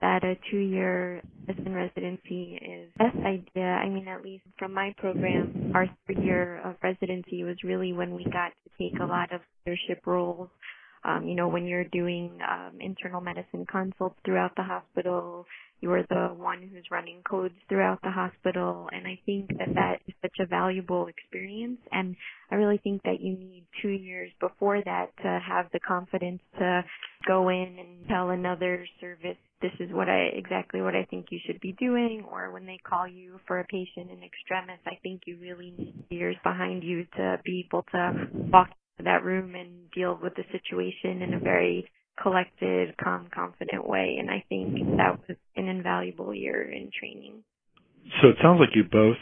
that 0.00 0.24
a 0.24 0.36
two-year 0.50 1.22
medicine 1.46 1.74
residency 1.74 2.58
is 2.60 2.90
best 2.98 3.16
idea. 3.24 3.64
I 3.64 3.88
mean, 3.88 4.08
at 4.08 4.24
least 4.24 4.44
from 4.58 4.72
my 4.72 4.94
program, 4.98 5.72
our 5.74 5.86
third 6.06 6.24
year 6.24 6.60
of 6.64 6.76
residency 6.82 7.44
was 7.44 7.56
really 7.64 7.92
when 7.92 8.14
we 8.14 8.24
got 8.24 8.52
to 8.64 8.70
take 8.78 8.98
a 9.00 9.04
lot 9.04 9.32
of 9.32 9.40
leadership 9.66 10.06
roles 10.06 10.48
um, 11.02 11.26
you 11.26 11.34
know, 11.34 11.48
when 11.48 11.66
you're 11.66 11.84
doing 11.84 12.38
um, 12.48 12.78
internal 12.78 13.20
medicine 13.20 13.64
consults 13.70 14.16
throughout 14.24 14.52
the 14.56 14.62
hospital, 14.62 15.46
you're 15.80 16.02
the 16.10 16.28
one 16.36 16.60
who's 16.60 16.84
running 16.90 17.22
codes 17.28 17.54
throughout 17.70 18.00
the 18.02 18.10
hospital. 18.10 18.86
And 18.92 19.06
I 19.06 19.18
think 19.24 19.48
that 19.58 19.74
that 19.74 19.96
is 20.06 20.14
such 20.20 20.36
a 20.40 20.46
valuable 20.46 21.06
experience. 21.06 21.78
And 21.90 22.16
I 22.50 22.56
really 22.56 22.78
think 22.84 23.02
that 23.04 23.20
you 23.20 23.32
need 23.32 23.64
two 23.80 23.88
years 23.88 24.30
before 24.40 24.82
that 24.84 25.06
to 25.22 25.40
have 25.46 25.66
the 25.72 25.80
confidence 25.80 26.42
to 26.58 26.84
go 27.26 27.48
in 27.48 27.76
and 27.78 28.08
tell 28.08 28.30
another 28.30 28.86
service 29.00 29.36
this 29.62 29.72
is 29.78 29.90
what 29.92 30.08
I 30.08 30.30
exactly 30.34 30.80
what 30.80 30.96
I 30.96 31.04
think 31.10 31.26
you 31.30 31.38
should 31.46 31.60
be 31.60 31.72
doing 31.78 32.24
or 32.30 32.50
when 32.50 32.64
they 32.64 32.78
call 32.82 33.06
you 33.06 33.38
for 33.46 33.60
a 33.60 33.64
patient 33.64 34.10
in 34.10 34.22
extremis 34.22 34.80
I 34.86 34.98
think 35.02 35.22
you 35.26 35.38
really 35.40 35.74
need 35.76 36.04
years 36.10 36.36
behind 36.42 36.82
you 36.82 37.04
to 37.16 37.38
be 37.44 37.66
able 37.68 37.84
to 37.92 38.28
walk 38.32 38.68
into 38.98 39.10
that 39.10 39.24
room 39.24 39.54
and 39.54 39.90
deal 39.92 40.18
with 40.20 40.34
the 40.34 40.44
situation 40.50 41.22
in 41.22 41.34
a 41.34 41.38
very 41.38 41.86
collected, 42.22 42.96
calm, 43.02 43.28
confident 43.34 43.86
way. 43.86 44.16
And 44.18 44.30
I 44.30 44.44
think 44.48 44.74
that 44.96 45.18
was 45.28 45.36
an 45.56 45.68
invaluable 45.68 46.34
year 46.34 46.62
in 46.62 46.90
training. 46.98 47.42
So 48.20 48.28
it 48.28 48.36
sounds 48.42 48.60
like 48.60 48.70
you 48.74 48.84
both 48.90 49.16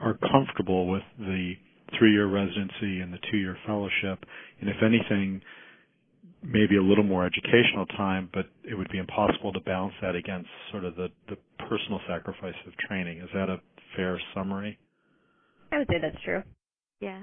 are 0.00 0.18
comfortable 0.30 0.88
with 0.88 1.02
the 1.18 1.54
three 1.98 2.12
year 2.12 2.26
residency 2.26 3.00
and 3.00 3.12
the 3.12 3.18
two 3.30 3.36
year 3.36 3.56
fellowship. 3.66 4.24
And 4.60 4.68
if 4.68 4.76
anything, 4.82 5.40
maybe 6.46 6.76
a 6.76 6.82
little 6.82 7.04
more 7.04 7.26
educational 7.26 7.86
time, 7.96 8.30
but 8.32 8.46
it 8.64 8.74
would 8.74 8.90
be 8.90 8.98
impossible 8.98 9.52
to 9.52 9.60
balance 9.60 9.94
that 10.02 10.14
against 10.14 10.48
sort 10.70 10.84
of 10.84 10.94
the, 10.96 11.08
the 11.28 11.36
personal 11.68 12.00
sacrifice 12.08 12.54
of 12.66 12.76
training. 12.76 13.18
Is 13.18 13.28
that 13.34 13.48
a 13.48 13.60
fair 13.96 14.20
summary? 14.34 14.78
I 15.72 15.78
would 15.78 15.88
say 15.88 15.96
that's 16.00 16.22
true. 16.24 16.42
Yeah. 17.00 17.22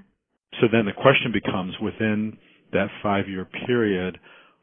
So 0.62 0.68
then 0.72 0.86
the 0.86 0.94
question 0.94 1.32
becomes 1.32 1.74
within 1.82 2.38
that 2.74 2.88
five 3.01 3.27
year 3.27 3.48
period, 3.65 4.20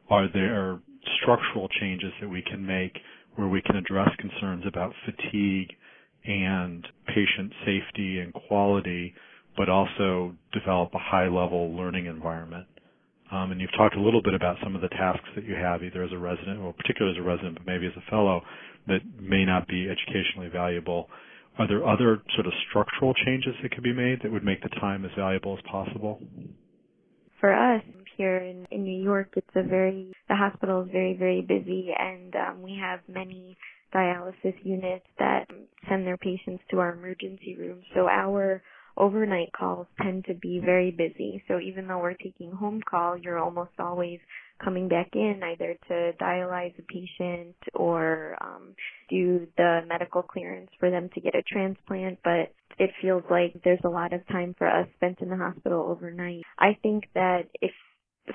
are 0.09 0.29
there 0.33 0.81
structural 1.23 1.69
changes 1.81 2.13
that 2.21 2.29
we 2.29 2.43
can 2.43 2.65
make 2.65 2.99
where 3.37 3.49
we 3.49 3.63
can 3.63 3.77
address 3.77 4.11
concerns 4.19 4.65
about 4.67 4.93
fatigue 5.05 5.71
and 6.25 6.87
patient 7.07 7.53
safety 7.65 8.19
and 8.19 8.35
quality, 8.35 9.15
but 9.57 9.69
also 9.69 10.35
develop 10.53 10.91
a 10.95 10.99
high 10.99 11.29
level 11.29 11.75
learning 11.75 12.07
environment? 12.07 12.67
Um, 13.31 13.53
and 13.53 13.61
you've 13.61 13.73
talked 13.77 13.95
a 13.95 14.01
little 14.01 14.23
bit 14.23 14.35
about 14.35 14.57
some 14.63 14.75
of 14.75 14.83
the 14.83 14.89
tasks 14.89 15.29
that 15.37 15.45
you 15.45 15.55
have, 15.55 15.83
either 15.85 16.03
as 16.03 16.11
a 16.13 16.19
resident, 16.19 16.59
or 16.61 16.73
particularly 16.73 17.17
as 17.17 17.23
a 17.23 17.27
resident, 17.27 17.55
but 17.55 17.67
maybe 17.67 17.87
as 17.87 17.93
a 17.97 18.11
fellow, 18.11 18.43
that 18.89 19.01
may 19.21 19.45
not 19.45 19.69
be 19.69 19.89
educationally 19.89 20.49
valuable. 20.49 21.09
Are 21.59 21.69
there 21.69 21.87
other 21.87 22.23
sort 22.35 22.47
of 22.47 22.53
structural 22.69 23.15
changes 23.15 23.55
that 23.63 23.71
could 23.71 23.85
be 23.85 23.93
made 23.93 24.21
that 24.23 24.33
would 24.33 24.45
make 24.45 24.63
the 24.63 24.69
time 24.81 25.05
as 25.05 25.11
valuable 25.17 25.57
as 25.57 25.63
possible? 25.71 26.21
For 27.39 27.53
us 27.53 27.83
here 28.17 28.39
in, 28.39 28.67
in 28.71 28.83
New 28.83 29.03
York, 29.03 29.29
it's 29.37 29.47
a 29.55 29.63
very, 29.63 30.13
the 30.29 30.37
hospital 30.37 30.83
is 30.83 30.89
very, 30.91 31.17
very 31.17 31.41
busy 31.41 31.91
and 31.97 32.35
um, 32.35 32.63
we 32.63 32.79
have 32.81 33.01
many 33.09 33.57
dialysis 33.95 34.55
units 34.63 35.07
that 35.19 35.47
send 35.89 36.07
their 36.07 36.17
patients 36.17 36.63
to 36.71 36.79
our 36.79 36.93
emergency 36.93 37.57
room. 37.59 37.81
So 37.95 38.09
our 38.09 38.63
overnight 39.01 39.53
calls 39.53 39.87
tend 40.03 40.27
to 40.27 40.35
be 40.35 40.61
very 40.65 40.91
busy. 40.91 41.43
So 41.49 41.59
even 41.59 41.89
though 41.89 41.99
we're 41.99 42.15
taking 42.15 42.53
home 42.53 42.81
call, 42.89 43.17
you're 43.17 43.39
almost 43.39 43.73
always 43.79 44.21
coming 44.63 44.89
back 44.89 45.09
in 45.15 45.41
either 45.43 45.77
to 45.89 46.13
dialyze 46.21 46.79
a 46.79 46.83
patient 46.83 47.57
or 47.75 48.37
um, 48.43 48.75
do 49.09 49.47
the 49.57 49.81
medical 49.89 50.23
clearance 50.23 50.71
for 50.79 50.91
them 50.91 51.09
to 51.15 51.21
get 51.21 51.35
a 51.35 51.43
transplant. 51.43 52.19
But 52.23 52.53
it 52.79 52.91
feels 53.01 53.25
like 53.31 53.55
there's 53.65 53.81
a 53.85 53.89
lot 53.89 54.13
of 54.13 54.27
time 54.29 54.55
for 54.59 54.69
us 54.69 54.87
spent 54.97 55.21
in 55.21 55.31
the 55.31 55.37
hospital 55.37 55.87
overnight. 55.89 56.43
I 56.59 56.77
think 56.83 57.05
that 57.15 57.45
if 57.61 57.73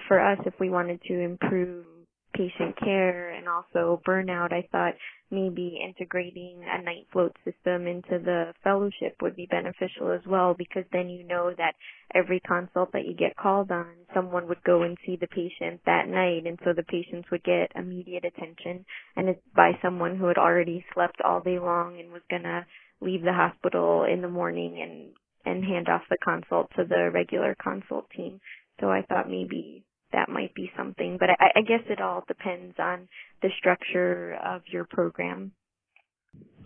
for 0.08 0.20
us, 0.20 0.40
if 0.46 0.56
we 0.60 0.70
wanted 0.70 1.02
to 1.04 1.20
improve 1.20 1.86
patient 2.36 2.78
care 2.78 3.32
and 3.32 3.48
also 3.48 4.02
burnout, 4.08 4.52
I 4.52 4.68
thought 4.72 4.94
maybe 5.32 5.80
integrating 5.84 6.62
a 6.64 6.82
night 6.84 7.08
float 7.12 7.36
system 7.44 7.88
into 7.88 8.20
the 8.24 8.54
fellowship 8.64 9.16
would 9.22 9.36
be 9.36 9.48
beneficial 9.50 10.12
as 10.12 10.22
well 10.28 10.54
because 10.58 10.84
then 10.92 11.10
you 11.10 11.26
know 11.26 11.52
that 11.58 11.74
every 12.14 12.40
consult 12.42 12.92
that 12.92 13.06
you 13.06 13.14
get 13.16 13.36
called 13.36 13.72
on, 13.72 13.88
someone 14.14 14.48
would 14.48 14.64
go 14.64 14.84
and 14.84 14.98
see 15.06 15.18
the 15.20 15.28
patient 15.28 15.82
that 15.86 16.08
night 16.08 16.46
and 16.46 16.60
so 16.64 16.74
the 16.74 16.84
patients 16.84 17.30
would 17.32 17.44
get 17.44 17.72
immediate 17.76 18.26
attention 18.26 18.86
and 19.16 19.30
it's 19.30 19.42
by 19.56 19.72
someone 19.82 20.18
who 20.18 20.28
had 20.28 20.38
already 20.38 20.86
slept 20.94 21.20
all 21.24 21.42
day 21.42 21.58
long 21.58 22.00
and 22.00 22.12
was 22.12 22.22
gonna 22.30 22.66
leave 23.02 23.24
the 23.24 23.34
hospital 23.34 24.04
in 24.04 24.22
the 24.22 24.30
morning 24.30 24.82
and 24.82 25.10
and 25.46 25.64
hand 25.64 25.88
off 25.88 26.02
the 26.10 26.18
consult 26.24 26.70
to 26.76 26.84
the 26.86 27.12
regular 27.14 27.56
consult 27.62 28.10
team. 28.10 28.42
So 28.80 28.90
I 28.90 29.04
thought 29.04 29.30
maybe 29.30 29.86
that 30.16 30.30
might 30.30 30.56
be 30.56 30.72
something. 30.78 31.18
But 31.20 31.30
I, 31.30 31.60
I 31.60 31.62
guess 31.62 31.82
it 31.90 32.02
all 32.02 32.24
depends 32.28 32.76
on 32.80 33.08
the 33.42 33.50
structure 33.60 34.38
of 34.44 34.62
your 34.72 34.86
program. 34.86 35.52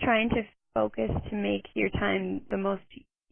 Trying 0.01 0.29
to 0.29 0.43
focus 0.73 1.09
to 1.29 1.35
make 1.35 1.65
your 1.73 1.89
time 1.89 2.41
the 2.49 2.57
most 2.57 2.83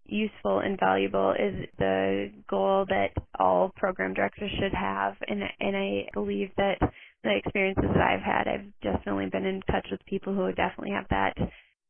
useful 0.06 0.60
and 0.60 0.80
valuable 0.80 1.32
is 1.32 1.68
the 1.78 2.32
goal 2.50 2.86
that 2.90 3.10
all 3.40 3.72
program 3.76 4.14
directors 4.14 4.50
should 4.60 4.74
have 4.74 5.16
and 5.28 5.42
and 5.60 5.76
I 5.76 6.08
believe 6.14 6.50
that 6.56 6.78
the 7.24 7.36
experiences 7.36 7.90
that 7.94 8.02
I've 8.02 8.22
had 8.22 8.48
I've 8.48 8.72
definitely 8.82 9.26
been 9.30 9.46
in 9.46 9.62
touch 9.70 9.86
with 9.92 10.00
people 10.06 10.34
who 10.34 10.48
definitely 10.54 10.92
have 10.92 11.08
that 11.10 11.36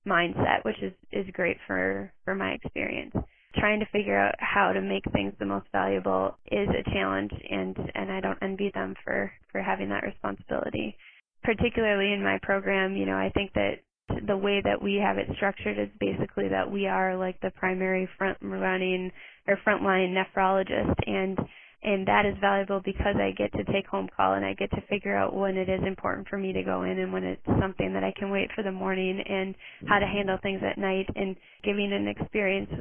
mindset 0.08 0.66
which 0.66 0.82
is 0.82 0.94
is 1.12 1.26
great 1.34 1.58
for 1.68 2.12
for 2.26 2.34
my 2.34 2.54
experience 2.54 3.14
trying 3.56 3.80
to 3.80 3.86
figure 3.88 4.18
out 4.18 4.36
how 4.40 4.72
to 4.72 4.82
make 4.82 5.04
things 5.12 5.34
the 5.40 5.46
most 5.46 5.66
valuable 5.72 6.38
is 6.52 6.68
a 6.70 6.90
challenge 6.92 7.32
and 7.50 7.76
and 7.96 8.12
I 8.12 8.20
don't 8.20 8.38
envy 8.42 8.72
them 8.74 8.96
for 9.04 9.32
for 9.52 9.62
having 9.62 9.90
that 9.90 10.04
responsibility. 10.04 10.96
Particularly 11.44 12.14
in 12.14 12.24
my 12.24 12.40
program 12.42 12.96
you 12.96 13.06
know 13.06 13.18
I 13.18 13.32
think 13.34 13.54
that 13.54 13.80
the 14.28 14.38
way 14.38 14.62
that 14.64 14.82
we 14.82 14.96
have 14.96 15.18
it 15.18 15.28
structured 15.36 15.78
is 15.78 15.90
basically 16.00 16.48
that 16.50 16.72
we 16.72 16.88
are 16.88 17.18
like 17.18 17.40
the 17.42 17.52
primary 17.52 18.08
front 18.18 18.38
running 18.42 19.12
or 19.48 19.58
frontline 19.66 20.16
nephrologist 20.16 20.96
and 21.06 21.38
and 21.84 22.08
that 22.08 22.26
is 22.26 22.36
valuable 22.42 22.82
because 22.84 23.16
I 23.16 23.32
get 23.38 23.54
to 23.54 23.64
take 23.72 23.86
home 23.86 24.10
call 24.16 24.34
and 24.34 24.44
I 24.44 24.54
get 24.54 24.72
to 24.72 24.82
figure 24.90 25.16
out 25.16 25.36
when 25.36 25.58
it 25.58 25.70
is 25.70 25.82
important 25.86 26.28
for 26.28 26.38
me 26.38 26.52
to 26.54 26.64
go 26.64 26.84
in 26.84 26.98
and 27.00 27.14
when 27.14 27.24
it's 27.24 27.46
something 27.62 27.94
that 27.94 28.04
I 28.04 28.14
can 28.18 28.32
wait 28.32 28.50
for 28.56 28.64
the 28.64 28.72
morning 28.72 29.22
and 29.22 29.54
how 29.88 30.00
to 30.00 30.06
handle 30.06 30.40
things 30.42 30.62
at 30.70 30.80
night 30.80 31.08
and 31.16 31.36
giving 31.64 31.94
an 31.94 32.08
experience 32.08 32.72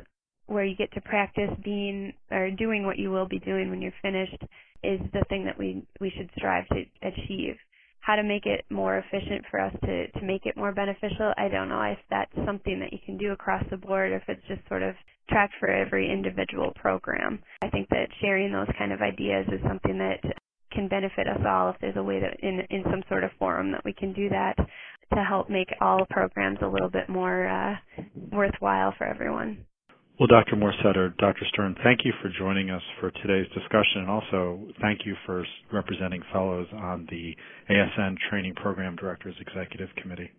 where 0.46 0.64
you 0.64 0.76
get 0.76 0.92
to 0.92 1.00
practice 1.00 1.50
being 1.64 2.12
or 2.30 2.50
doing 2.50 2.85
what 2.85 2.98
you 2.98 3.11
will 3.11 3.26
be 3.28 3.38
doing 3.40 3.70
when 3.70 3.82
you're 3.82 3.92
finished 4.02 4.42
is 4.82 5.00
the 5.12 5.24
thing 5.28 5.44
that 5.44 5.59
we 5.59 5.82
we 6.00 6.12
should 6.16 6.30
strive 6.37 6.66
to 6.68 6.85
achieve. 7.02 7.56
How 8.00 8.14
to 8.14 8.22
make 8.22 8.46
it 8.46 8.64
more 8.70 8.98
efficient 8.98 9.44
for 9.50 9.61
us 9.61 9.74
to 9.85 10.11
to 10.12 10.22
make 10.22 10.46
it 10.46 10.56
more 10.56 10.72
beneficial, 10.72 11.32
I 11.37 11.48
don't 11.48 11.68
know 11.68 11.82
if 11.82 11.98
that's 12.11 12.46
something 12.46 12.78
that 12.80 12.92
you 12.92 12.98
can 13.04 13.16
do 13.16 13.32
across 13.32 13.64
the 13.70 13.76
board 13.76 14.12
or 14.12 14.16
if 14.16 14.28
it's 14.28 14.46
just 14.46 14.66
sort 14.68 14.82
of 14.82 14.94
tracked 15.28 15.54
for 15.59 15.68
every 15.68 16.11
individual 16.11 16.72
program. 16.76 17.42
I 17.62 17.68
think 17.70 17.88
that 17.88 18.09
sharing 18.20 18.52
those 18.52 18.68
kind 18.78 18.92
of 18.92 19.02
ideas 19.02 19.46
is 19.48 19.61
something 19.66 19.98
that 19.98 20.20
can 20.72 20.88
benefit 20.88 21.26
us 21.26 21.40
all 21.44 21.70
if 21.70 21.76
there's 21.80 21.96
a 21.96 22.02
way 22.02 22.20
that 22.20 22.38
in 22.40 22.61
in 22.70 22.85
some 22.85 23.02
sort 23.09 23.24
of 23.24 23.30
forum 23.38 23.72
that 23.72 23.85
we 23.85 23.92
can 23.92 24.12
do 24.12 24.28
that 24.28 24.54
to 25.14 25.24
help 25.24 25.48
make 25.48 25.68
all 25.80 26.04
programs 26.11 26.59
a 26.62 26.66
little 26.66 26.90
bit 26.90 27.09
more 27.09 27.46
uh, 27.48 27.74
worthwhile 28.32 28.92
for 28.98 29.06
everyone. 29.06 29.64
Well, 30.18 30.29
Dr. 30.29 30.57
Maursetter, 30.57 31.14
Dr. 31.18 31.44
Stern, 31.52 31.76
thank 31.85 32.00
you 32.07 32.12
for 32.22 32.31
joining 32.38 32.70
us 32.70 32.81
for 32.98 33.11
today's 33.11 33.52
discussion, 33.52 34.00
and 34.00 34.09
also 34.09 34.66
thank 34.81 35.05
you 35.05 35.14
for 35.26 35.44
representing 35.70 36.22
fellows 36.33 36.66
on 36.72 37.07
the 37.11 37.37
ASN 37.68 38.16
Training 38.31 38.55
Program 38.55 38.96
Directors 38.96 39.35
Executive 39.38 39.90
Committee. 40.00 40.31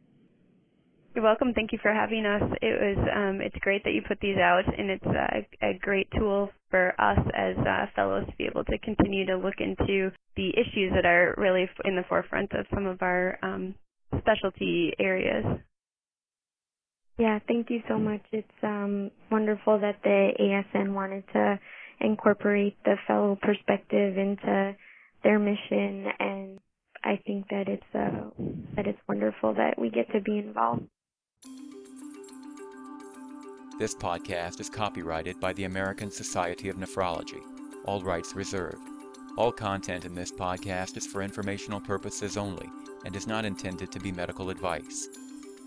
You're 1.13 1.23
welcome. 1.23 1.53
Thank 1.53 1.73
you 1.73 1.79
for 1.79 1.93
having 1.93 2.25
us. 2.25 2.41
It 2.59 2.97
was 2.97 3.07
um, 3.15 3.39
it's 3.39 3.55
great 3.61 3.83
that 3.83 3.93
you 3.93 4.01
put 4.07 4.19
these 4.19 4.37
out, 4.37 4.63
and 4.65 4.89
it's 4.89 5.05
a, 5.05 5.67
a 5.67 5.77
great 5.79 6.07
tool 6.17 6.49
for 6.71 6.99
us 6.99 7.19
as 7.35 7.55
uh, 7.57 7.85
fellows 7.95 8.25
to 8.25 8.35
be 8.35 8.45
able 8.45 8.63
to 8.63 8.79
continue 8.79 9.27
to 9.27 9.37
look 9.37 9.59
into 9.59 10.11
the 10.35 10.49
issues 10.57 10.91
that 10.95 11.05
are 11.05 11.35
really 11.37 11.69
in 11.85 11.95
the 11.95 12.03
forefront 12.09 12.51
of 12.53 12.65
some 12.73 12.87
of 12.87 13.03
our 13.03 13.37
um, 13.43 13.75
specialty 14.21 14.93
areas. 14.97 15.45
Yeah, 17.17 17.39
thank 17.47 17.71
you 17.71 17.81
so 17.87 17.97
much. 17.97 18.21
It's 18.31 18.47
um, 18.61 19.09
wonderful 19.31 19.79
that 19.79 19.97
the 20.03 20.29
ASN 20.39 20.93
wanted 20.93 21.23
to 21.33 21.59
incorporate 21.99 22.77
the 22.85 22.95
fellow 23.07 23.35
perspective 23.41 24.17
into 24.17 24.75
their 25.23 25.39
mission, 25.39 26.05
and 26.19 26.59
I 27.03 27.19
think 27.25 27.47
that 27.49 27.67
it's 27.67 27.95
uh, 27.95 28.29
that 28.75 28.85
it's 28.85 28.99
wonderful 29.07 29.55
that 29.55 29.79
we 29.79 29.89
get 29.89 30.11
to 30.11 30.21
be 30.21 30.37
involved. 30.37 30.83
This 33.79 33.95
podcast 33.95 34.59
is 34.59 34.69
copyrighted 34.69 35.39
by 35.39 35.53
the 35.53 35.63
American 35.63 36.11
Society 36.11 36.69
of 36.69 36.77
Nephrology. 36.77 37.41
All 37.85 38.01
rights 38.01 38.35
reserved. 38.35 38.87
All 39.37 39.51
content 39.51 40.05
in 40.05 40.13
this 40.13 40.31
podcast 40.31 40.97
is 40.97 41.07
for 41.07 41.21
informational 41.21 41.79
purposes 41.79 42.37
only 42.37 42.69
and 43.05 43.15
is 43.15 43.27
not 43.27 43.45
intended 43.45 43.91
to 43.91 43.99
be 43.99 44.11
medical 44.11 44.49
advice. 44.49 45.09